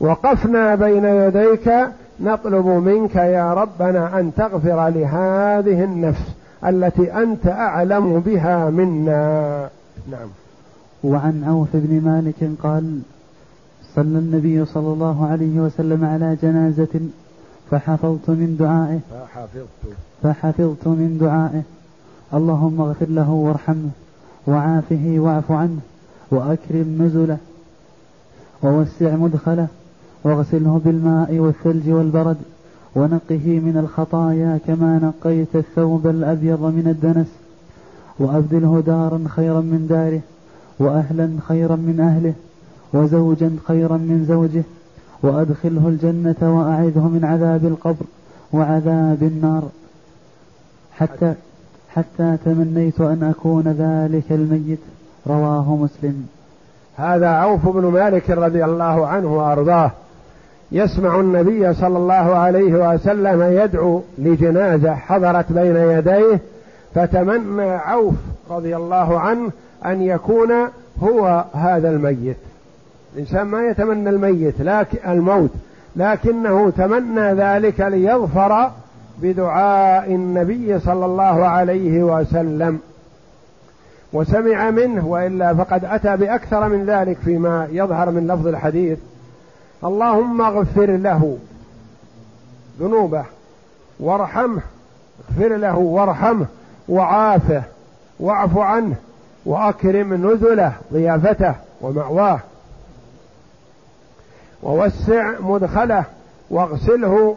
وقفنا 0.00 0.74
بين 0.74 1.04
يديك 1.04 1.72
نطلب 2.20 2.66
منك 2.66 3.16
يا 3.16 3.54
ربنا 3.54 4.20
أن 4.20 4.34
تغفر 4.34 4.88
لهذه 4.88 5.84
النفس 5.84 6.22
التي 6.66 7.12
أنت 7.12 7.46
أعلم 7.46 8.20
بها 8.20 8.70
منا. 8.70 9.68
نعم. 10.10 10.28
وعن 11.04 11.44
عوف 11.46 11.68
بن 11.74 12.00
مالك 12.04 12.50
قال 12.62 13.00
صلى 13.94 14.18
النبي 14.18 14.64
صلى 14.64 14.92
الله 14.92 15.28
عليه 15.30 15.60
وسلم 15.60 16.04
على 16.04 16.36
جنازة 16.42 17.00
فحفظت 17.70 18.30
من 18.30 18.56
دعائه. 18.58 19.00
فحفظت. 19.10 19.96
فحفظت 20.22 20.86
من 20.86 21.18
دعائه. 21.20 21.62
اللهم 22.34 22.80
اغفر 22.80 23.06
له 23.08 23.30
وارحمه 23.30 23.90
وعافه 24.46 25.14
واعف 25.18 25.52
عنه. 25.52 25.80
وأكرم 26.30 26.98
نزله 27.02 27.38
ووسع 28.62 29.16
مدخله 29.16 29.66
واغسله 30.24 30.80
بالماء 30.84 31.38
والثلج 31.38 31.90
والبرد 31.90 32.36
ونقه 32.96 33.60
من 33.60 33.76
الخطايا 33.84 34.58
كما 34.66 34.98
نقيت 34.98 35.56
الثوب 35.56 36.06
الأبيض 36.06 36.60
من 36.62 36.88
الدنس 36.88 37.26
وأبدله 38.18 38.82
دارا 38.86 39.24
خيرا 39.28 39.60
من 39.60 39.86
داره 39.90 40.20
وأهلا 40.78 41.30
خيرا 41.48 41.76
من 41.76 42.00
أهله 42.00 42.34
وزوجا 42.92 43.56
خيرا 43.66 43.96
من 43.96 44.24
زوجه 44.28 44.64
وأدخله 45.22 45.88
الجنة 45.88 46.58
وأعذه 46.58 47.08
من 47.08 47.24
عذاب 47.24 47.64
القبر 47.64 48.06
وعذاب 48.52 49.22
النار. 49.22 49.68
حتى 50.92 51.34
حتى 51.88 52.36
تمنيت 52.44 53.00
أن 53.00 53.22
أكون 53.22 53.64
ذلك 53.68 54.32
الميت. 54.32 54.78
رواه 55.28 55.76
مسلم. 55.76 56.26
هذا 56.96 57.28
عوف 57.28 57.68
بن 57.68 57.84
مالك 57.86 58.30
رضي 58.30 58.64
الله 58.64 59.06
عنه 59.06 59.36
وأرضاه. 59.36 59.90
يسمع 60.72 61.20
النبي 61.20 61.74
صلى 61.74 61.98
الله 61.98 62.14
عليه 62.14 62.94
وسلم 62.94 63.42
يدعو 63.42 64.02
لجنازة 64.18 64.94
حضرت 64.94 65.52
بين 65.52 65.76
يديه 65.76 66.40
فتمنى 66.94 67.70
عوف 67.70 68.14
رضي 68.50 68.76
الله 68.76 69.20
عنه 69.20 69.50
أن 69.86 70.02
يكون 70.02 70.52
هو 71.02 71.44
هذا 71.54 71.90
الميت. 71.90 72.36
الإنسان 73.14 73.46
ما 73.46 73.62
يتمنى 73.62 74.10
الميت 74.10 74.60
لكن 74.60 74.98
الموت 75.10 75.50
لكنه 75.96 76.70
تمنى 76.70 77.32
ذلك 77.32 77.80
ليظفر 77.80 78.70
بدعاء 79.22 80.14
النبي 80.14 80.78
صلى 80.78 81.04
الله 81.06 81.46
عليه 81.46 82.02
وسلم. 82.02 82.78
وسمع 84.16 84.70
منه 84.70 85.06
وإلا 85.06 85.54
فقد 85.54 85.84
أتى 85.84 86.16
بأكثر 86.16 86.68
من 86.68 86.86
ذلك 86.86 87.18
فيما 87.18 87.68
يظهر 87.70 88.10
من 88.10 88.26
لفظ 88.26 88.46
الحديث. 88.46 88.98
اللهم 89.84 90.40
اغفر 90.42 90.96
له 90.96 91.38
ذنوبه 92.80 93.24
وارحمه 94.00 94.62
اغفر 95.30 95.56
له 95.56 95.78
وارحمه 95.78 96.46
وعافه 96.88 97.62
واعف 98.20 98.58
عنه 98.58 98.96
وأكرم 99.46 100.14
نزله 100.30 100.72
ضيافته 100.92 101.54
ومأواه. 101.80 102.40
ووسع 104.62 105.40
مدخله 105.40 106.04
واغسله 106.50 107.36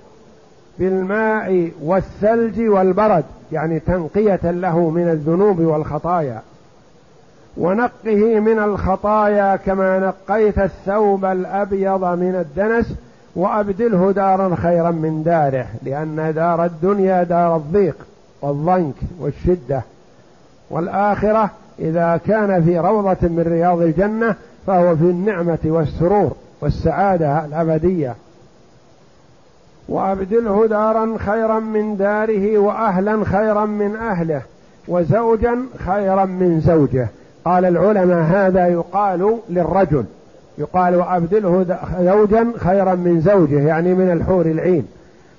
بالماء 0.79 1.71
والثلج 1.83 2.59
والبرد 2.59 3.23
يعني 3.51 3.79
تنقية 3.79 4.51
له 4.51 4.89
من 4.89 5.09
الذنوب 5.09 5.59
والخطايا. 5.59 6.41
ونقه 7.57 8.39
من 8.39 8.59
الخطايا 8.59 9.55
كما 9.55 9.99
نقيت 9.99 10.59
الثوب 10.59 11.25
الأبيض 11.25 12.05
من 12.05 12.35
الدنس 12.35 12.95
وأبدله 13.35 14.11
دارا 14.11 14.55
خيرا 14.55 14.91
من 14.91 15.23
داره 15.23 15.67
لأن 15.83 16.33
دار 16.35 16.65
الدنيا 16.65 17.23
دار 17.23 17.55
الضيق 17.55 17.95
والضنك 18.41 18.95
والشدة. 19.19 19.81
والآخرة 20.69 21.49
إذا 21.79 22.19
كان 22.27 22.63
في 22.63 22.79
روضة 22.79 23.17
من 23.21 23.45
رياض 23.47 23.81
الجنة 23.81 24.35
فهو 24.67 24.95
في 24.95 25.03
النعمة 25.03 25.59
والسرور 25.65 26.31
والسعادة 26.61 27.45
الأبدية. 27.45 28.15
وأبدله 29.89 30.67
دارا 30.67 31.17
خيرا 31.17 31.59
من 31.59 31.97
داره 31.97 32.57
وأهلا 32.57 33.25
خيرا 33.25 33.65
من 33.65 33.95
أهله 33.95 34.41
وزوجا 34.87 35.59
خيرا 35.85 36.25
من 36.25 36.59
زوجه. 36.59 37.07
قال 37.49 37.65
العلماء 37.65 38.23
هذا 38.23 38.67
يقال 38.67 39.37
للرجل 39.49 40.05
يقال 40.57 40.95
وأبدله 40.95 41.77
زوجا 41.99 42.47
خيرا 42.57 42.95
من 42.95 43.21
زوجه 43.21 43.59
يعني 43.59 43.93
من 43.93 44.11
الحور 44.11 44.45
العين. 44.45 44.87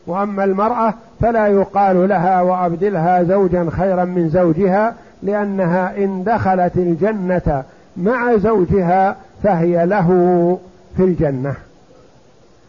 وأما 0.06 0.44
المرأة 0.44 0.94
فلا 1.20 1.46
يقال 1.46 2.08
لها 2.08 2.42
وأبدلها 2.42 3.22
زوجا 3.22 3.66
خيرا 3.70 4.04
من 4.04 4.28
زوجها 4.28 4.94
لأنها 5.22 5.96
إن 5.96 6.24
دخلت 6.24 6.76
الجنة 6.76 7.62
مع 7.96 8.36
زوجها 8.36 9.16
فهي 9.42 9.86
له 9.86 10.58
في 10.96 11.04
الجنة. 11.04 11.54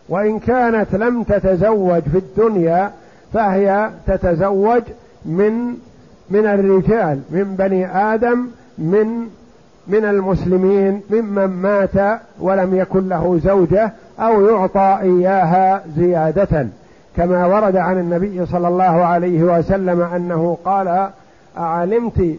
وإن 0.09 0.39
كانت 0.39 0.95
لم 0.95 1.23
تتزوج 1.23 2.01
في 2.01 2.17
الدنيا 2.17 2.91
فهي 3.33 3.89
تتزوج 4.07 4.81
من 5.25 5.75
من 6.29 6.45
الرجال 6.45 7.21
من 7.29 7.55
بني 7.59 7.97
آدم 8.13 8.47
من 8.81 9.27
من 9.87 10.05
المسلمين 10.05 11.01
ممن 11.09 11.45
مات 11.45 12.19
ولم 12.39 12.75
يكن 12.75 13.09
له 13.09 13.39
زوجة 13.43 13.91
أو 14.19 14.45
يعطى 14.45 14.99
إياها 15.01 15.83
زيادة. 15.97 16.67
كما 17.17 17.45
ورد 17.45 17.75
عن 17.75 17.99
النبي 17.99 18.45
صلى 18.45 18.67
الله 18.67 18.83
عليه 18.83 19.43
وسلم 19.43 20.01
أنه 20.01 20.57
قال 20.65 21.09
أعلمت 21.57 22.35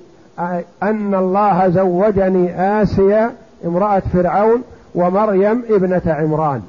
أن 0.82 1.14
الله 1.14 1.68
زوجني 1.68 2.61
آسيا 2.82 3.30
امرأة 3.66 4.03
فرعون 4.12 4.62
ومريم 4.95 5.62
ابنة 5.70 6.03
عمران. 6.07 6.62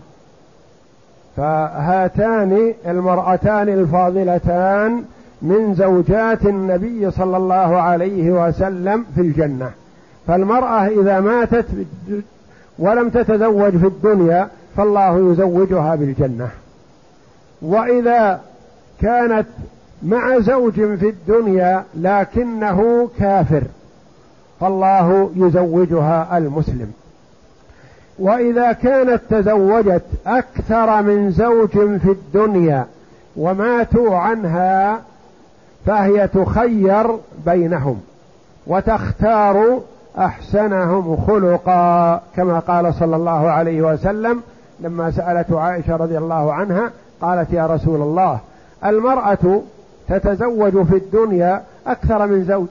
فهاتان 1.37 2.73
المرأتان 2.87 3.69
الفاضلتان 3.69 5.03
من 5.43 5.73
زوجات 5.75 6.45
النبي 6.45 7.11
صلى 7.11 7.37
الله 7.37 7.81
عليه 7.81 8.31
وسلم 8.31 9.05
في 9.15 9.21
الجنة. 9.21 9.71
فالمرأة 10.27 10.87
إذا 10.87 11.19
ماتت 11.19 11.65
ولم 12.79 13.09
تتزوج 13.09 13.77
في 13.77 13.87
الدنيا 13.87 14.47
فالله 14.77 15.31
يزوجها 15.31 15.95
بالجنة. 15.95 16.49
وإذا 17.61 18.41
كانت 19.01 19.45
مع 20.03 20.39
زوج 20.39 20.73
في 20.73 21.09
الدنيا 21.09 21.83
لكنه 21.95 23.09
كافر 23.19 23.63
فالله 24.59 25.31
يزوجها 25.35 26.37
المسلم. 26.37 26.91
وإذا 28.19 28.71
كانت 28.71 29.21
تزوجت 29.29 30.03
أكثر 30.27 31.01
من 31.01 31.31
زوج 31.31 31.69
في 31.97 32.11
الدنيا 32.11 32.85
وماتوا 33.37 34.15
عنها 34.15 35.01
فهي 35.85 36.27
تخير 36.27 37.07
بينهم 37.45 38.01
وتختار 38.67 39.81
أحسنهم 40.17 41.17
خلقا 41.27 42.21
كما 42.35 42.59
قال 42.59 42.93
صلى 42.93 43.15
الله 43.15 43.49
عليه 43.51 43.81
وسلم 43.81 44.41
لما 44.79 45.11
سالته 45.11 45.59
عائشة 45.59 45.95
رضي 45.95 46.17
الله 46.17 46.53
عنها 46.53 46.91
قالت 47.21 47.53
يا 47.53 47.65
رسول 47.67 48.01
الله 48.01 48.39
المرأة 48.85 49.61
تتزوج 50.09 50.83
في 50.83 50.95
الدنيا 50.95 51.63
أكثر 51.87 52.27
من 52.27 52.43
زوج 52.43 52.67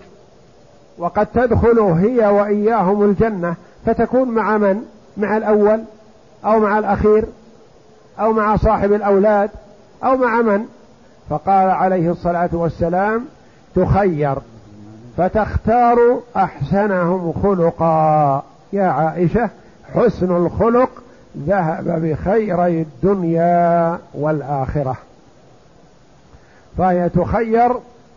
وقد 0.99 1.27
تدخل 1.27 1.81
هي 1.81 2.27
وإياهم 2.27 3.03
الجنة 3.03 3.55
فتكون 3.87 4.29
مع 4.29 4.59
من؟ 4.59 4.83
مع 5.17 5.37
الأول 5.37 5.81
أو 6.45 6.61
مع 6.61 6.79
الأخير 6.79 7.25
أو 8.21 8.33
مع 8.33 8.57
صاحب 8.57 8.93
الأولاد 8.93 9.51
أو 10.05 10.17
مع 10.17 10.43
من؟ 10.43 10.67
فقال 11.33 11.71
عليه 11.71 12.11
الصلاة 12.11 12.49
والسلام 12.53 13.25
تخير 13.75 14.39
فتختار 15.17 16.21
أحسنهم 16.37 17.33
خلقا. 17.43 18.43
يا 18.73 18.85
عائشة 18.85 19.51
حسن 19.95 20.37
الخلق 20.37 20.91
ذهب 21.39 22.03
بخيري 22.03 22.83
الدنيا 22.83 23.99
والآخرة. 24.15 24.97
فهي 26.79 27.09
تخير 27.09 27.73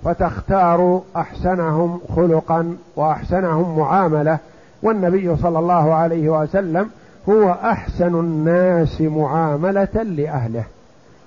فتختار 0.06 1.02
أحسنهم 1.16 2.00
خلقا 2.16 2.76
وأحسنهم 2.96 3.80
معاملة. 3.80 4.38
والنبي 4.84 5.36
صلى 5.36 5.60
الله 5.60 5.94
عليه 5.94 6.30
وسلم 6.30 6.90
هو 7.30 7.52
أحسن 7.52 8.16
الناس 8.16 9.02
معاملة 9.02 10.04
لأهله. 10.04 10.64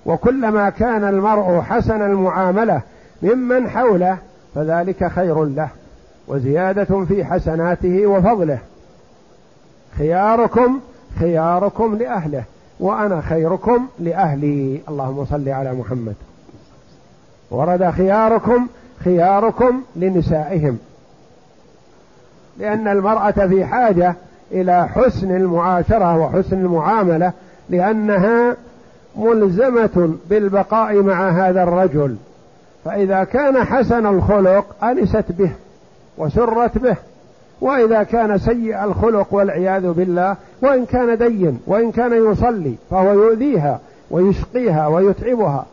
وكلما 0.05 0.69
كان 0.69 1.03
المرء 1.03 1.61
حسن 1.61 2.01
المعاملة 2.01 2.81
ممن 3.21 3.69
حوله 3.69 4.17
فذلك 4.55 5.07
خير 5.07 5.45
له 5.45 5.69
وزيادة 6.27 7.05
في 7.05 7.25
حسناته 7.25 8.07
وفضله. 8.07 8.59
خياركم 9.97 10.79
خياركم 11.19 11.95
لأهله 11.95 12.43
وأنا 12.79 13.21
خيركم 13.21 13.87
لأهلي. 13.99 14.81
اللهم 14.89 15.25
صل 15.25 15.49
على 15.49 15.73
محمد. 15.73 16.15
ورد 17.51 17.89
خياركم 17.89 18.67
خياركم 19.03 19.81
لنسائهم. 19.95 20.77
لأن 22.57 22.87
المرأة 22.87 23.31
في 23.31 23.65
حاجة 23.65 24.15
إلى 24.51 24.87
حسن 24.87 25.35
المعاشرة 25.35 26.17
وحسن 26.17 26.59
المعاملة 26.59 27.31
لأنها 27.69 28.55
ملزمة 29.15 30.13
بالبقاء 30.29 31.01
مع 31.01 31.29
هذا 31.29 31.63
الرجل 31.63 32.15
فإذا 32.85 33.23
كان 33.23 33.63
حسن 33.63 34.05
الخلق 34.05 34.83
أنست 34.83 35.25
به 35.29 35.51
وسرت 36.17 36.77
به 36.77 36.95
وإذا 37.61 38.03
كان 38.03 38.37
سيء 38.37 38.83
الخلق 38.83 39.27
والعياذ 39.31 39.91
بالله 39.91 40.35
وإن 40.61 40.85
كان 40.85 41.17
دين 41.17 41.59
وإن 41.67 41.91
كان 41.91 42.31
يصلي 42.31 42.75
فهو 42.89 43.13
يؤذيها 43.13 43.79
ويشقيها 44.11 44.87
ويتعبها. 44.87 45.65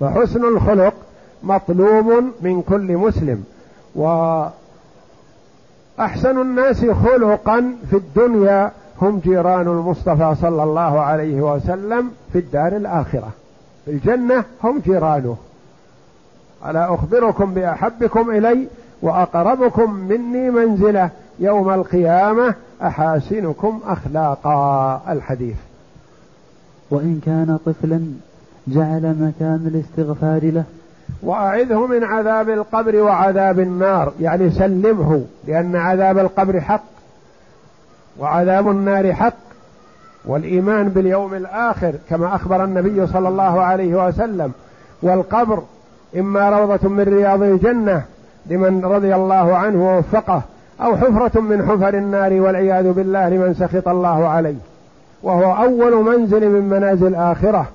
فحسن 0.00 0.44
الخلق 0.44 0.94
مطلوب 1.42 2.24
من 2.40 2.62
كل 2.62 2.96
مسلم 2.96 3.44
وأحسن 3.94 4.50
الناس 6.40 6.84
خلقا 6.84 7.74
في 7.90 7.96
الدنيا 7.96 8.72
هم 9.02 9.18
جيران 9.18 9.68
المصطفى 9.68 10.34
صلى 10.40 10.62
الله 10.62 11.00
عليه 11.00 11.40
وسلم 11.40 12.10
في 12.32 12.38
الدار 12.38 12.76
الآخرة. 12.76 13.28
في 13.84 13.90
الجنة 13.90 14.44
هم 14.64 14.78
جيرانه. 14.78 15.36
ألا 16.66 16.94
أخبركم 16.94 17.54
بأحبكم 17.54 18.30
إلي 18.30 18.66
وأقربكم 19.02 19.94
مني 19.94 20.50
منزلة 20.50 21.10
يوم 21.38 21.70
القيامة 21.70 22.54
أحاسنكم 22.82 23.80
أخلاقا. 23.86 25.02
الحديث. 25.08 25.56
وإن 26.90 27.20
كان 27.26 27.58
طفلا 27.66 28.00
جعل 28.68 29.16
مكان 29.20 29.70
الاستغفار 29.74 30.44
له. 30.44 30.64
وأعذه 31.22 31.86
من 31.86 32.04
عذاب 32.04 32.48
القبر 32.48 32.96
وعذاب 32.96 33.60
النار. 33.60 34.12
يعني 34.20 34.50
سلمه 34.50 35.24
لأن 35.46 35.76
عذاب 35.76 36.18
القبر 36.18 36.60
حق. 36.60 36.97
وعذاب 38.18 38.70
النار 38.70 39.12
حق 39.12 39.34
والإيمان 40.24 40.88
باليوم 40.88 41.34
الآخر 41.34 41.94
كما 42.10 42.34
أخبر 42.34 42.64
النبي 42.64 43.06
صلى 43.06 43.28
الله 43.28 43.60
عليه 43.60 44.06
وسلم 44.06 44.52
والقبر 45.02 45.62
إما 46.16 46.50
روضة 46.50 46.88
من 46.88 47.00
رياض 47.02 47.42
الجنة 47.42 48.02
لمن 48.46 48.84
رضي 48.84 49.14
الله 49.14 49.56
عنه 49.56 49.88
ووفقه 49.88 50.42
أو 50.80 50.96
حفرة 50.96 51.40
من 51.40 51.66
حفر 51.68 51.94
النار 51.94 52.32
والعياذ 52.32 52.92
بالله 52.92 53.28
لمن 53.28 53.54
سخط 53.54 53.88
الله 53.88 54.28
عليه. 54.28 54.54
وهو 55.22 55.64
أول 55.64 56.04
منزل 56.04 56.48
من 56.48 56.68
منازل 56.68 57.06
الآخرة 57.06 57.66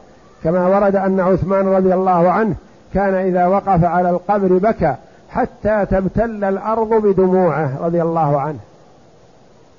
كما 0.44 0.68
ورد 0.68 0.96
أن 0.96 1.20
عثمان 1.20 1.68
رضي 1.68 1.94
الله 1.94 2.32
عنه 2.32 2.56
كان 2.94 3.14
إذا 3.14 3.46
وقف 3.46 3.84
على 3.84 4.10
القبر 4.10 4.58
بكى 4.58 4.96
حتى 5.30 5.86
تبتل 5.86 6.44
الأرض 6.44 6.94
بدموعه 6.94 7.86
رضي 7.86 8.02
الله 8.02 8.42
عنه. 8.42 8.60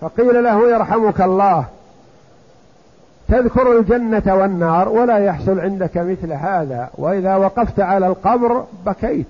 فقيل 0.04 0.44
له 0.44 0.70
يرحمك 0.70 1.20
الله 1.20 1.64
تذكر 3.28 3.78
الجنة 3.78 4.34
والنار 4.34 4.88
ولا 4.88 5.18
يحصل 5.18 5.60
عندك 5.60 5.96
مثل 5.96 6.32
هذا 6.32 6.88
وإذا 6.94 7.36
وقفت 7.36 7.80
على 7.80 8.06
القبر 8.06 8.64
بكيت. 8.86 9.26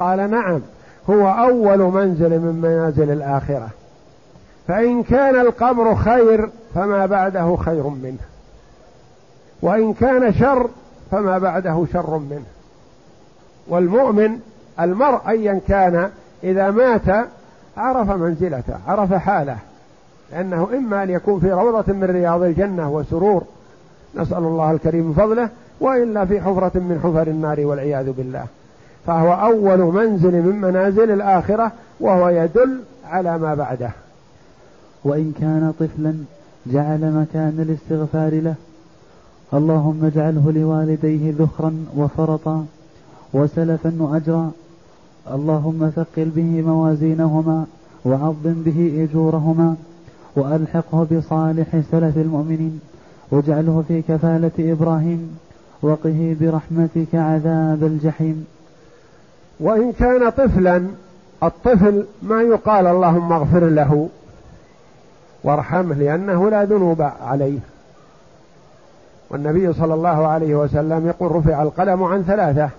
قال 0.00 0.30
نعم 0.30 0.60
هو 1.10 1.28
أول 1.28 1.78
منزل 1.78 2.30
من 2.30 2.60
منازل 2.62 3.10
الآخرة. 3.10 3.68
فإن 4.68 5.02
كان 5.02 5.40
القبر 5.40 5.94
خير 5.94 6.50
فما 6.74 7.06
بعده 7.06 7.56
خير 7.56 7.86
منه 7.88 8.22
وإن 9.62 9.92
كان 9.92 10.34
شر 10.34 10.68
فما 11.10 11.38
بعده 11.38 11.86
شر 11.92 12.18
منه. 12.18 12.46
والمؤمن 13.68 14.40
المرء 14.80 15.28
أيا 15.28 15.60
كان 15.68 16.10
إذا 16.44 16.70
مات 16.70 17.26
عرف 17.76 18.10
منزلته 18.10 18.74
عرف 18.86 19.14
حاله. 19.14 19.56
لأنه 20.32 20.68
إما 20.76 21.02
أن 21.02 21.10
يكون 21.10 21.40
في 21.40 21.52
روضة 21.52 21.92
من 21.92 22.04
رياض 22.04 22.42
الجنة 22.42 22.90
وسرور 22.90 23.44
نسأل 24.14 24.38
الله 24.38 24.70
الكريم 24.70 25.12
فضله 25.12 25.48
وإلا 25.80 26.24
في 26.24 26.40
حفرة 26.40 26.78
من 26.78 27.00
حفر 27.02 27.26
النار 27.28 27.60
والعياذ 27.60 28.12
بالله. 28.12 28.44
فهو 29.06 29.32
أول 29.32 29.78
منزل 29.78 30.32
من 30.32 30.60
منازل 30.60 31.10
الآخرة 31.10 31.72
وهو 32.00 32.28
يدل 32.28 32.80
على 33.04 33.38
ما 33.38 33.54
بعده. 33.54 33.90
وإن 35.04 35.32
كان 35.40 35.72
طفلا 35.80 36.14
جعل 36.66 37.12
مكان 37.12 37.66
الاستغفار 37.68 38.40
له 38.40 38.54
اللهم 39.54 40.04
اجعله 40.04 40.52
لوالديه 40.52 41.34
ذخرا 41.38 41.84
وفرطا 41.96 42.66
وسلفا 43.32 43.92
وأجرا. 43.98 44.50
اللهم 45.32 45.92
ثقل 45.96 46.24
به 46.24 46.62
موازينهما 46.66 47.66
وعظم 48.04 48.62
به 48.66 49.08
أجورهما. 49.10 49.76
وألحقه 50.36 51.06
بصالح 51.12 51.66
سلف 51.90 52.16
المؤمنين 52.16 52.80
واجعله 53.30 53.84
في 53.88 54.02
كفالة 54.02 54.72
إبراهيم 54.72 55.38
وقه 55.82 56.36
برحمتك 56.40 57.14
عذاب 57.14 57.84
الجحيم. 57.84 58.46
وإن 59.60 59.92
كان 59.92 60.30
طفلا 60.30 60.86
الطفل 61.42 62.06
ما 62.22 62.42
يقال 62.42 62.86
اللهم 62.86 63.32
اغفر 63.32 63.64
له 63.64 64.08
وارحمه 65.44 65.94
لأنه 65.94 66.50
لا 66.50 66.64
ذنوب 66.64 67.02
عليه. 67.02 67.58
والنبي 69.30 69.72
صلى 69.72 69.94
الله 69.94 70.26
عليه 70.26 70.54
وسلم 70.54 71.06
يقول 71.06 71.32
رفع 71.32 71.62
القلم 71.62 72.02
عن 72.02 72.22
ثلاثة 72.22 72.70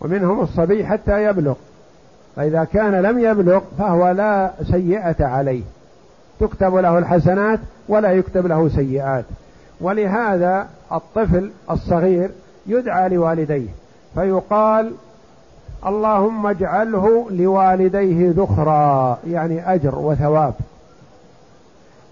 ومنهم 0.00 0.40
الصبي 0.40 0.86
حتى 0.86 1.24
يبلغ 1.24 1.54
فإذا 2.36 2.64
كان 2.64 3.02
لم 3.02 3.18
يبلغ 3.18 3.60
فهو 3.78 4.10
لا 4.10 4.50
سيئة 4.70 5.26
عليه. 5.26 5.62
تكتب 6.40 6.74
له 6.74 6.98
الحسنات 6.98 7.60
ولا 7.88 8.12
يكتب 8.12 8.46
له 8.46 8.68
سيئات. 8.68 9.24
ولهذا 9.80 10.66
الطفل 10.92 11.50
الصغير 11.70 12.30
يدعى 12.66 13.08
لوالديه 13.08 13.68
فيقال 14.14 14.92
اللهم 15.86 16.46
اجعله 16.46 17.30
لوالديه 17.30 18.32
ذخرا 18.36 19.18
يعني 19.26 19.74
أجر 19.74 19.98
وثواب. 19.98 20.54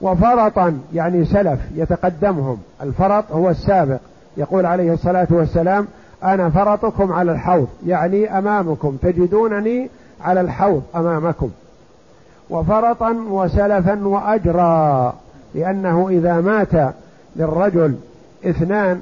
وفرطا 0.03 0.79
يعني 0.95 1.25
سلف 1.25 1.61
يتقدمهم. 1.75 2.59
الفرط 2.83 3.33
هو 3.33 3.51
السابق. 3.51 3.99
يقول 4.37 4.67
عليه 4.67 4.93
الصلاة 4.93 5.27
والسلام 5.31 5.87
أنا 6.25 6.51
فرطكم 6.51 7.13
على 7.13 7.33
الحوض 7.33 7.69
يعني 7.87 8.39
أمامكم 8.39 8.97
تجدونني 9.03 9.91
على 10.21 10.41
الحوض 10.41 10.83
أمامكم. 10.97 11.51
وفرطا 12.51 13.11
وسلفا 13.31 14.07
وأجرا 14.07 15.15
لأنه 15.55 16.09
إذا 16.09 16.41
مات 16.41 16.95
للرجل 17.37 17.95
اثنان 18.45 19.01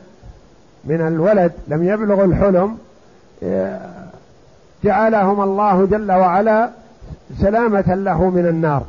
من 0.85 1.01
الولد 1.01 1.53
لم 1.69 1.85
يبلغ 1.85 2.25
الحلم 2.25 2.77
جعلهم 4.85 5.41
الله 5.41 5.87
جل 5.87 6.13
وعلا 6.13 6.71
سلامة 7.41 7.95
له 7.95 8.31
من 8.31 8.47
النار. 8.47 8.83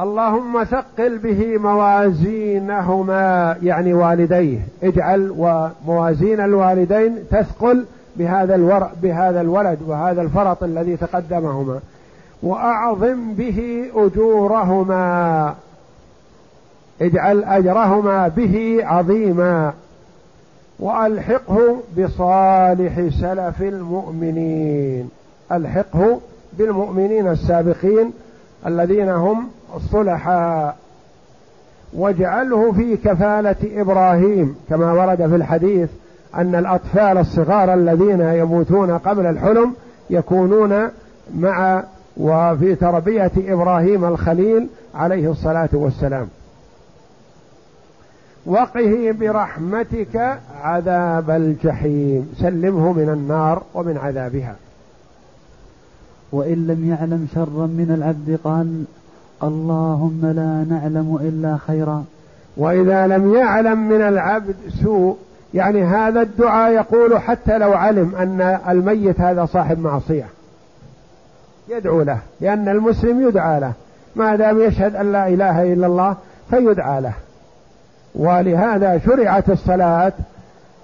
اللهم 0.00 0.64
ثقل 0.64 1.18
به 1.18 1.58
موازينهما 1.58 3.56
يعني 3.62 3.94
والديه. 3.94 4.58
اجعل 4.82 5.34
وموازين 5.38 6.40
الوالدين 6.40 7.18
تثقل 7.30 7.84
بهذا 8.16 8.54
الورع 8.54 8.90
بهذا 9.02 9.40
الولد 9.40 9.78
وهذا 9.86 10.22
الفرط 10.22 10.62
الذي 10.62 10.96
تقدمهما. 10.96 11.80
وأعظم 12.42 13.34
به 13.34 13.84
أجورهما. 13.94 15.54
اجعل 17.00 17.44
أجرهما 17.44 18.28
به 18.28 18.78
عظيما. 18.82 19.72
وألحقه 20.78 21.76
بصالح 21.98 23.08
سلف 23.20 23.62
المؤمنين. 23.62 25.10
ألحقه 25.52 26.20
بالمؤمنين 26.58 27.28
السابقين 27.28 28.12
الذين 28.66 29.08
هم 29.08 29.48
الصلحاء. 29.76 30.76
واجعله 31.96 32.72
في 32.72 32.96
كفالة 32.96 33.56
إبراهيم 33.80 34.56
كما 34.68 34.92
ورد 34.92 35.16
في 35.16 35.36
الحديث 35.36 35.88
أن 36.34 36.54
الأطفال 36.54 37.18
الصغار 37.18 37.74
الذين 37.74 38.20
يموتون 38.20 38.98
قبل 38.98 39.26
الحلم 39.26 39.74
يكونون 40.10 40.88
مع 41.34 41.82
وفي 42.16 42.74
تربية 42.74 43.32
إبراهيم 43.36 44.04
الخليل 44.04 44.68
عليه 44.94 45.30
الصلاة 45.30 45.68
والسلام. 45.72 46.28
وقه 48.46 49.14
برحمتك 49.20 50.38
عذاب 50.62 51.30
الجحيم. 51.30 52.32
سلمه 52.38 52.92
من 52.92 53.08
النار 53.08 53.62
ومن 53.74 53.96
عذابها. 53.96 54.56
وإن 56.32 56.66
لم 56.66 56.90
يعلم 56.90 57.28
شرا 57.34 57.66
من 57.66 57.94
العبد 57.94 58.38
قال 58.44 58.84
اللهم 59.42 60.20
لا 60.22 60.76
نعلم 60.76 61.18
إلا 61.20 61.56
خيرا. 61.66 62.04
وإذا 62.56 63.06
لم 63.06 63.34
يعلم 63.34 63.88
من 63.88 64.00
العبد 64.00 64.54
سوء 64.82 65.16
يعني 65.54 65.82
هذا 65.84 66.22
الدعاء 66.22 66.72
يقول 66.72 67.18
حتى 67.18 67.58
لو 67.58 67.72
علم 67.72 68.14
أن 68.14 68.40
الميت 68.68 69.20
هذا 69.20 69.44
صاحب 69.44 69.78
معصية. 69.78 70.26
يدعو 71.68 72.02
له 72.02 72.18
لأن 72.40 72.68
المسلم 72.68 73.28
يدعى 73.28 73.60
له. 73.60 73.72
ما 74.16 74.36
دام 74.36 74.60
يشهد 74.60 74.96
أن 74.96 75.12
لا 75.12 75.28
إله 75.28 75.72
إلا 75.72 75.86
الله 75.86 76.16
فيدعى 76.50 77.00
له. 77.00 77.12
ولهذا 78.14 78.98
شرعت 78.98 79.50
الصلاة 79.50 80.12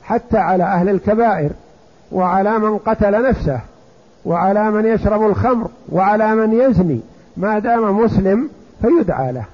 حتى 0.02 0.38
على 0.38 0.64
أهل 0.64 0.88
الكبائر 0.88 1.50
وعلى 2.12 2.58
من 2.58 2.78
قتل 2.78 3.28
نفسه 3.28 3.60
وعلى 4.24 4.70
من 4.70 4.86
يشرب 4.86 5.26
الخمر 5.26 5.68
وعلى 5.92 6.34
من 6.34 6.52
يزني. 6.52 7.00
ما 7.36 7.58
دام 7.58 7.98
مسلم 7.98 8.48
فيدعى 8.82 9.32
له. 9.32 9.44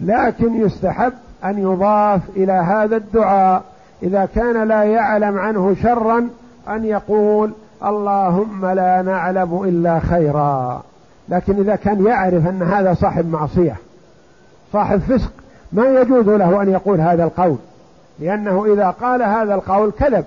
لكن 0.00 0.54
يستحب 0.54 1.12
أن 1.44 1.58
يضاف 1.58 2.20
إلى 2.36 2.52
هذا 2.52 2.96
الدعاء 2.96 3.62
إذا 4.02 4.28
كان 4.34 4.68
لا 4.68 4.82
يعلم 4.82 5.38
عنه 5.38 5.76
شرا 5.82 6.28
أن 6.68 6.84
يقول 6.84 7.52
اللهم 7.84 8.66
لا 8.66 9.02
نعلم 9.02 9.62
إلا 9.64 9.98
خيرا. 9.98 10.82
لكن 11.28 11.56
إذا 11.56 11.76
كان 11.76 12.06
يعرف 12.06 12.46
أن 12.46 12.62
هذا 12.62 12.94
صاحب 12.94 13.32
معصية 13.32 13.76
صاحب 14.72 14.98
فسق 14.98 15.32
ما 15.72 16.00
يجوز 16.00 16.28
له 16.28 16.62
أن 16.62 16.70
يقول 16.70 17.00
هذا 17.00 17.24
القول؟ 17.24 17.56
لأنه 18.18 18.72
إذا 18.72 18.90
قال 18.90 19.22
هذا 19.22 19.54
القول 19.54 19.92
كذب 19.98 20.24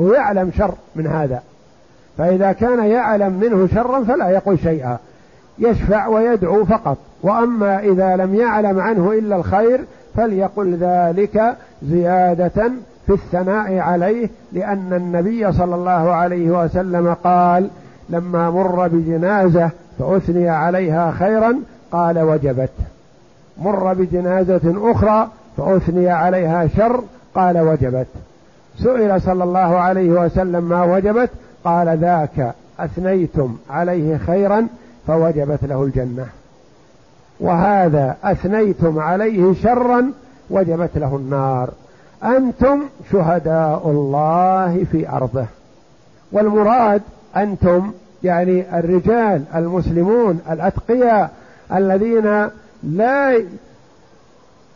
هو 0.00 0.12
يعلم 0.12 0.50
شر 0.58 0.74
من 0.96 1.06
هذا. 1.06 1.42
فإذا 2.18 2.52
كان 2.52 2.84
يعلم 2.84 3.32
منه 3.32 3.68
شرا 3.74 4.04
فلا 4.04 4.28
يقول 4.28 4.58
شيئا. 4.58 4.98
يشفع 5.58 6.06
ويدعو 6.06 6.64
فقط. 6.64 6.98
وأما 7.22 7.78
إذا 7.78 8.16
لم 8.16 8.34
يعلم 8.34 8.80
عنه 8.80 9.12
إلا 9.12 9.36
الخير 9.36 9.80
فليقل 10.16 10.74
ذلك 10.74 11.56
زيادة 11.82 12.72
في 13.06 13.12
الثناء 13.12 13.78
عليه 13.78 14.28
لأن 14.52 14.92
النبي 14.92 15.52
صلى 15.52 15.74
الله 15.74 15.90
عليه 15.90 16.50
وسلم 16.64 17.14
قال 17.24 17.70
لما 18.08 18.50
مر 18.50 18.88
بجنازة 18.88 19.70
فأثني 19.98 20.48
عليها 20.48 21.10
خيرا 21.10 21.60
قال 21.92 22.18
وجبت. 22.18 22.72
مر 23.58 23.94
بجنازة 23.94 24.92
أخرى 24.92 25.28
فأثني 25.56 26.08
عليها 26.08 26.66
شر 26.66 27.02
قال 27.34 27.58
وجبت. 27.58 28.06
سئل 28.78 29.20
صلى 29.20 29.44
الله 29.44 29.58
عليه 29.58 30.10
وسلم 30.10 30.64
ما 30.64 30.84
وجبت؟ 30.84 31.30
قال 31.64 31.98
ذاك 31.98 32.54
أثنيتم 32.78 33.56
عليه 33.70 34.16
خيرا 34.16 34.66
فوجبت 35.06 35.64
له 35.64 35.82
الجنة. 35.82 36.26
وهذا 37.40 38.16
أثنيتم 38.24 38.98
عليه 38.98 39.54
شرا 39.54 40.12
وجبت 40.50 40.90
له 40.96 41.16
النار. 41.16 41.70
أنتم 42.24 42.82
شهداء 43.12 43.82
الله 43.90 44.84
في 44.92 45.08
أرضه. 45.08 45.46
والمراد 46.32 47.02
أنتم 47.36 47.92
يعني 48.22 48.78
الرجال 48.78 49.42
المسلمون 49.54 50.40
الأتقياء 50.50 51.30
الذين 51.74 52.48
لا 52.82 53.42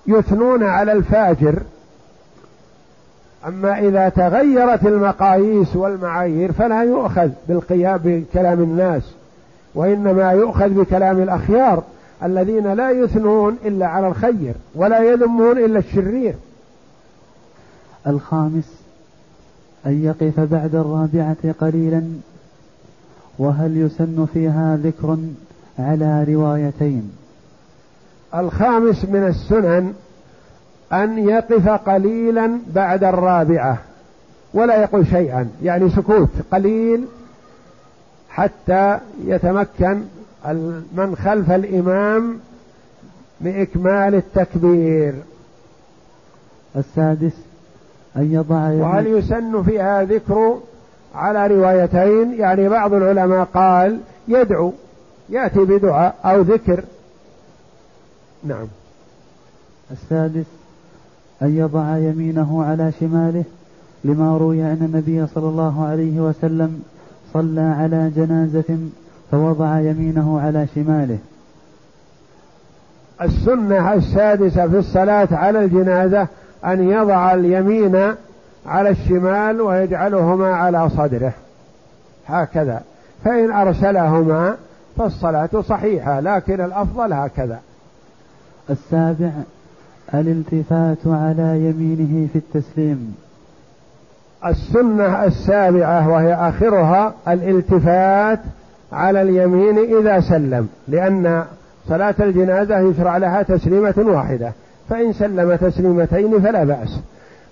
يثنون 0.07 0.63
على 0.63 0.93
الفاجر. 0.93 1.59
أما 3.47 3.79
إذا 3.79 4.09
تغيرت 4.09 4.87
المقاييس 4.87 5.77
والمعايير 5.77 6.53
فلا 6.53 6.83
يؤخذ 6.83 7.29
بالقيام 7.49 8.01
بكلام 8.05 8.63
الناس 8.63 9.03
وإنما 9.75 10.33
يؤخذ 10.33 10.69
بكلام 10.69 11.23
الأخيار 11.23 11.83
الذين 12.23 12.73
لا 12.73 12.91
يثنون 12.91 13.59
إلا 13.65 13.87
على 13.87 14.09
الخير 14.09 14.55
ولا 14.75 14.99
يذمون 14.99 15.59
إلا 15.59 15.79
الشرير. 15.79 16.35
الخامس 18.07 18.85
أن 19.87 20.05
يقف 20.05 20.41
بعد 20.41 20.75
الرابعة 20.75 21.53
قليلا 21.61 22.03
وهل 23.39 23.77
يسن 23.77 24.27
فيها 24.33 24.77
ذكر 24.83 25.19
على 25.79 26.25
روايتين؟ 26.25 27.13
الخامس 28.35 29.05
من 29.05 29.27
السنن 29.27 29.93
أن 30.93 31.29
يقف 31.29 31.69
قليلا 31.69 32.59
بعد 32.75 33.05
الرابعة 33.05 33.79
ولا 34.55 34.83
يقول 34.83 35.07
شيئا 35.07 35.49
يعني 35.63 35.91
سكوت 35.91 36.29
قليل 36.53 37.05
حتى 38.29 38.99
يتمكن 39.25 40.03
من 40.93 41.17
خلف 41.25 41.51
الإمام 41.51 42.39
بإكمال 43.41 44.15
التكبير. 44.15 45.15
السادس 46.77 47.33
أن 48.17 48.33
يضع 48.33 48.71
وهل 48.71 49.07
يسن 49.07 49.63
فيها 49.63 50.03
ذكر 50.03 50.59
على 51.15 51.47
روايتين؟ 51.47 52.33
يعني 52.33 52.69
بعض 52.69 52.95
العلماء 52.95 53.45
قال 53.45 54.01
يدعو 54.29 54.73
يأتي 55.29 55.59
بدعاء 55.59 56.15
أو 56.25 56.41
ذكر. 56.41 56.85
نعم. 58.45 58.67
السادس 59.91 60.47
أن 61.43 61.57
يضع 61.57 61.99
يمينه 61.99 62.65
على 62.65 62.93
شماله 63.01 63.45
لما 64.05 64.39
روي 64.39 64.63
أن 64.63 64.79
النبي 64.83 65.27
صلى 65.27 65.49
الله 65.49 65.87
عليه 65.87 66.21
وسلم 66.21 66.83
صلى 67.33 67.61
على 67.61 68.11
جنازة 68.17 68.79
فوضع 69.31 69.81
يمينه 69.81 70.41
على 70.41 70.67
شماله. 70.75 71.19
السنة 73.23 73.95
السادسة 73.95 74.69
في 74.69 74.79
الصلاة 74.79 75.29
على 75.33 75.65
الجنازة 75.65 76.29
أن 76.67 76.91
يضع 76.91 77.35
اليمين 77.35 78.15
على 78.67 78.91
الشمال 78.91 79.61
ويجعلهما 79.61 80.55
على 80.55 80.91
صدره. 80.91 81.33
هكذا. 82.27 82.83
فإن 83.25 83.53
أرسلهما 83.53 84.57
فالصلاة 84.97 85.61
صحيحة 85.69 86.21
لكن 86.21 86.61
الأفضل 86.61 87.13
هكذا. 87.13 87.61
السابع 88.71 89.31
الالتفات 90.15 90.99
على 91.07 91.61
يمينه 91.69 92.29
في 92.33 92.39
التسليم. 92.39 93.15
السنة 94.47 95.25
السابعة 95.25 96.09
وهي 96.09 96.35
آخرها 96.35 97.15
الالتفات 97.29 98.41
على 98.93 99.23
اليمين 99.23 99.99
إذا 99.99 100.21
سلم 100.21 100.69
لأن 100.89 101.45
صلاة 101.89 102.15
الجنازة 102.21 102.79
يشرع 102.79 103.17
لها 103.17 103.43
تسليمة 103.43 103.95
واحدة. 103.99 104.53
فإن 104.89 105.13
سلم 105.13 105.55
تسليمتين 105.55 106.41
فلا 106.41 106.65
بأس. 106.65 107.01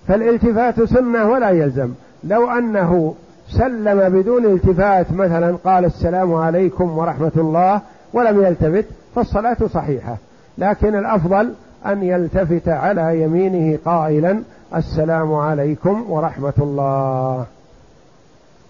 فالالتفات 0.07 0.83
سنة 0.83 1.29
ولا 1.29 1.49
يلزم. 1.49 1.89
لو 2.23 2.49
أنه 2.49 3.15
سلم 3.49 4.09
بدون 4.09 4.45
التفات 4.45 5.11
مثلا 5.11 5.55
قال 5.55 5.85
السلام 5.85 6.33
عليكم 6.33 6.97
ورحمة 6.97 7.31
الله 7.37 7.81
ولم 8.13 8.43
يلتفت 8.43 8.85
فالصلاة 9.15 9.57
صحيحة. 9.73 10.17
لكن 10.57 10.95
الأفضل 10.95 11.53
أن 11.85 12.03
يلتفت 12.03 12.69
على 12.69 13.21
يمينه 13.21 13.79
قائلا 13.85 14.39
السلام 14.75 15.33
عليكم 15.33 16.05
ورحمة 16.09 16.53
الله. 16.57 17.45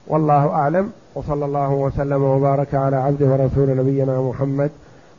والله 0.08 0.50
أعلم. 0.50 0.92
وصلى 1.16 1.46
الله 1.46 1.72
وسلم 1.74 2.24
وبارك 2.24 2.76
على 2.76 2.96
عبده 2.96 3.26
ورسول 3.26 3.78
نبينا 3.78 4.22
محمد 4.22 4.72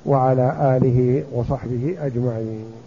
وعلى 0.06 0.76
آله 0.76 1.22
وصحبه 1.34 1.96
أجمعين. 2.02 2.83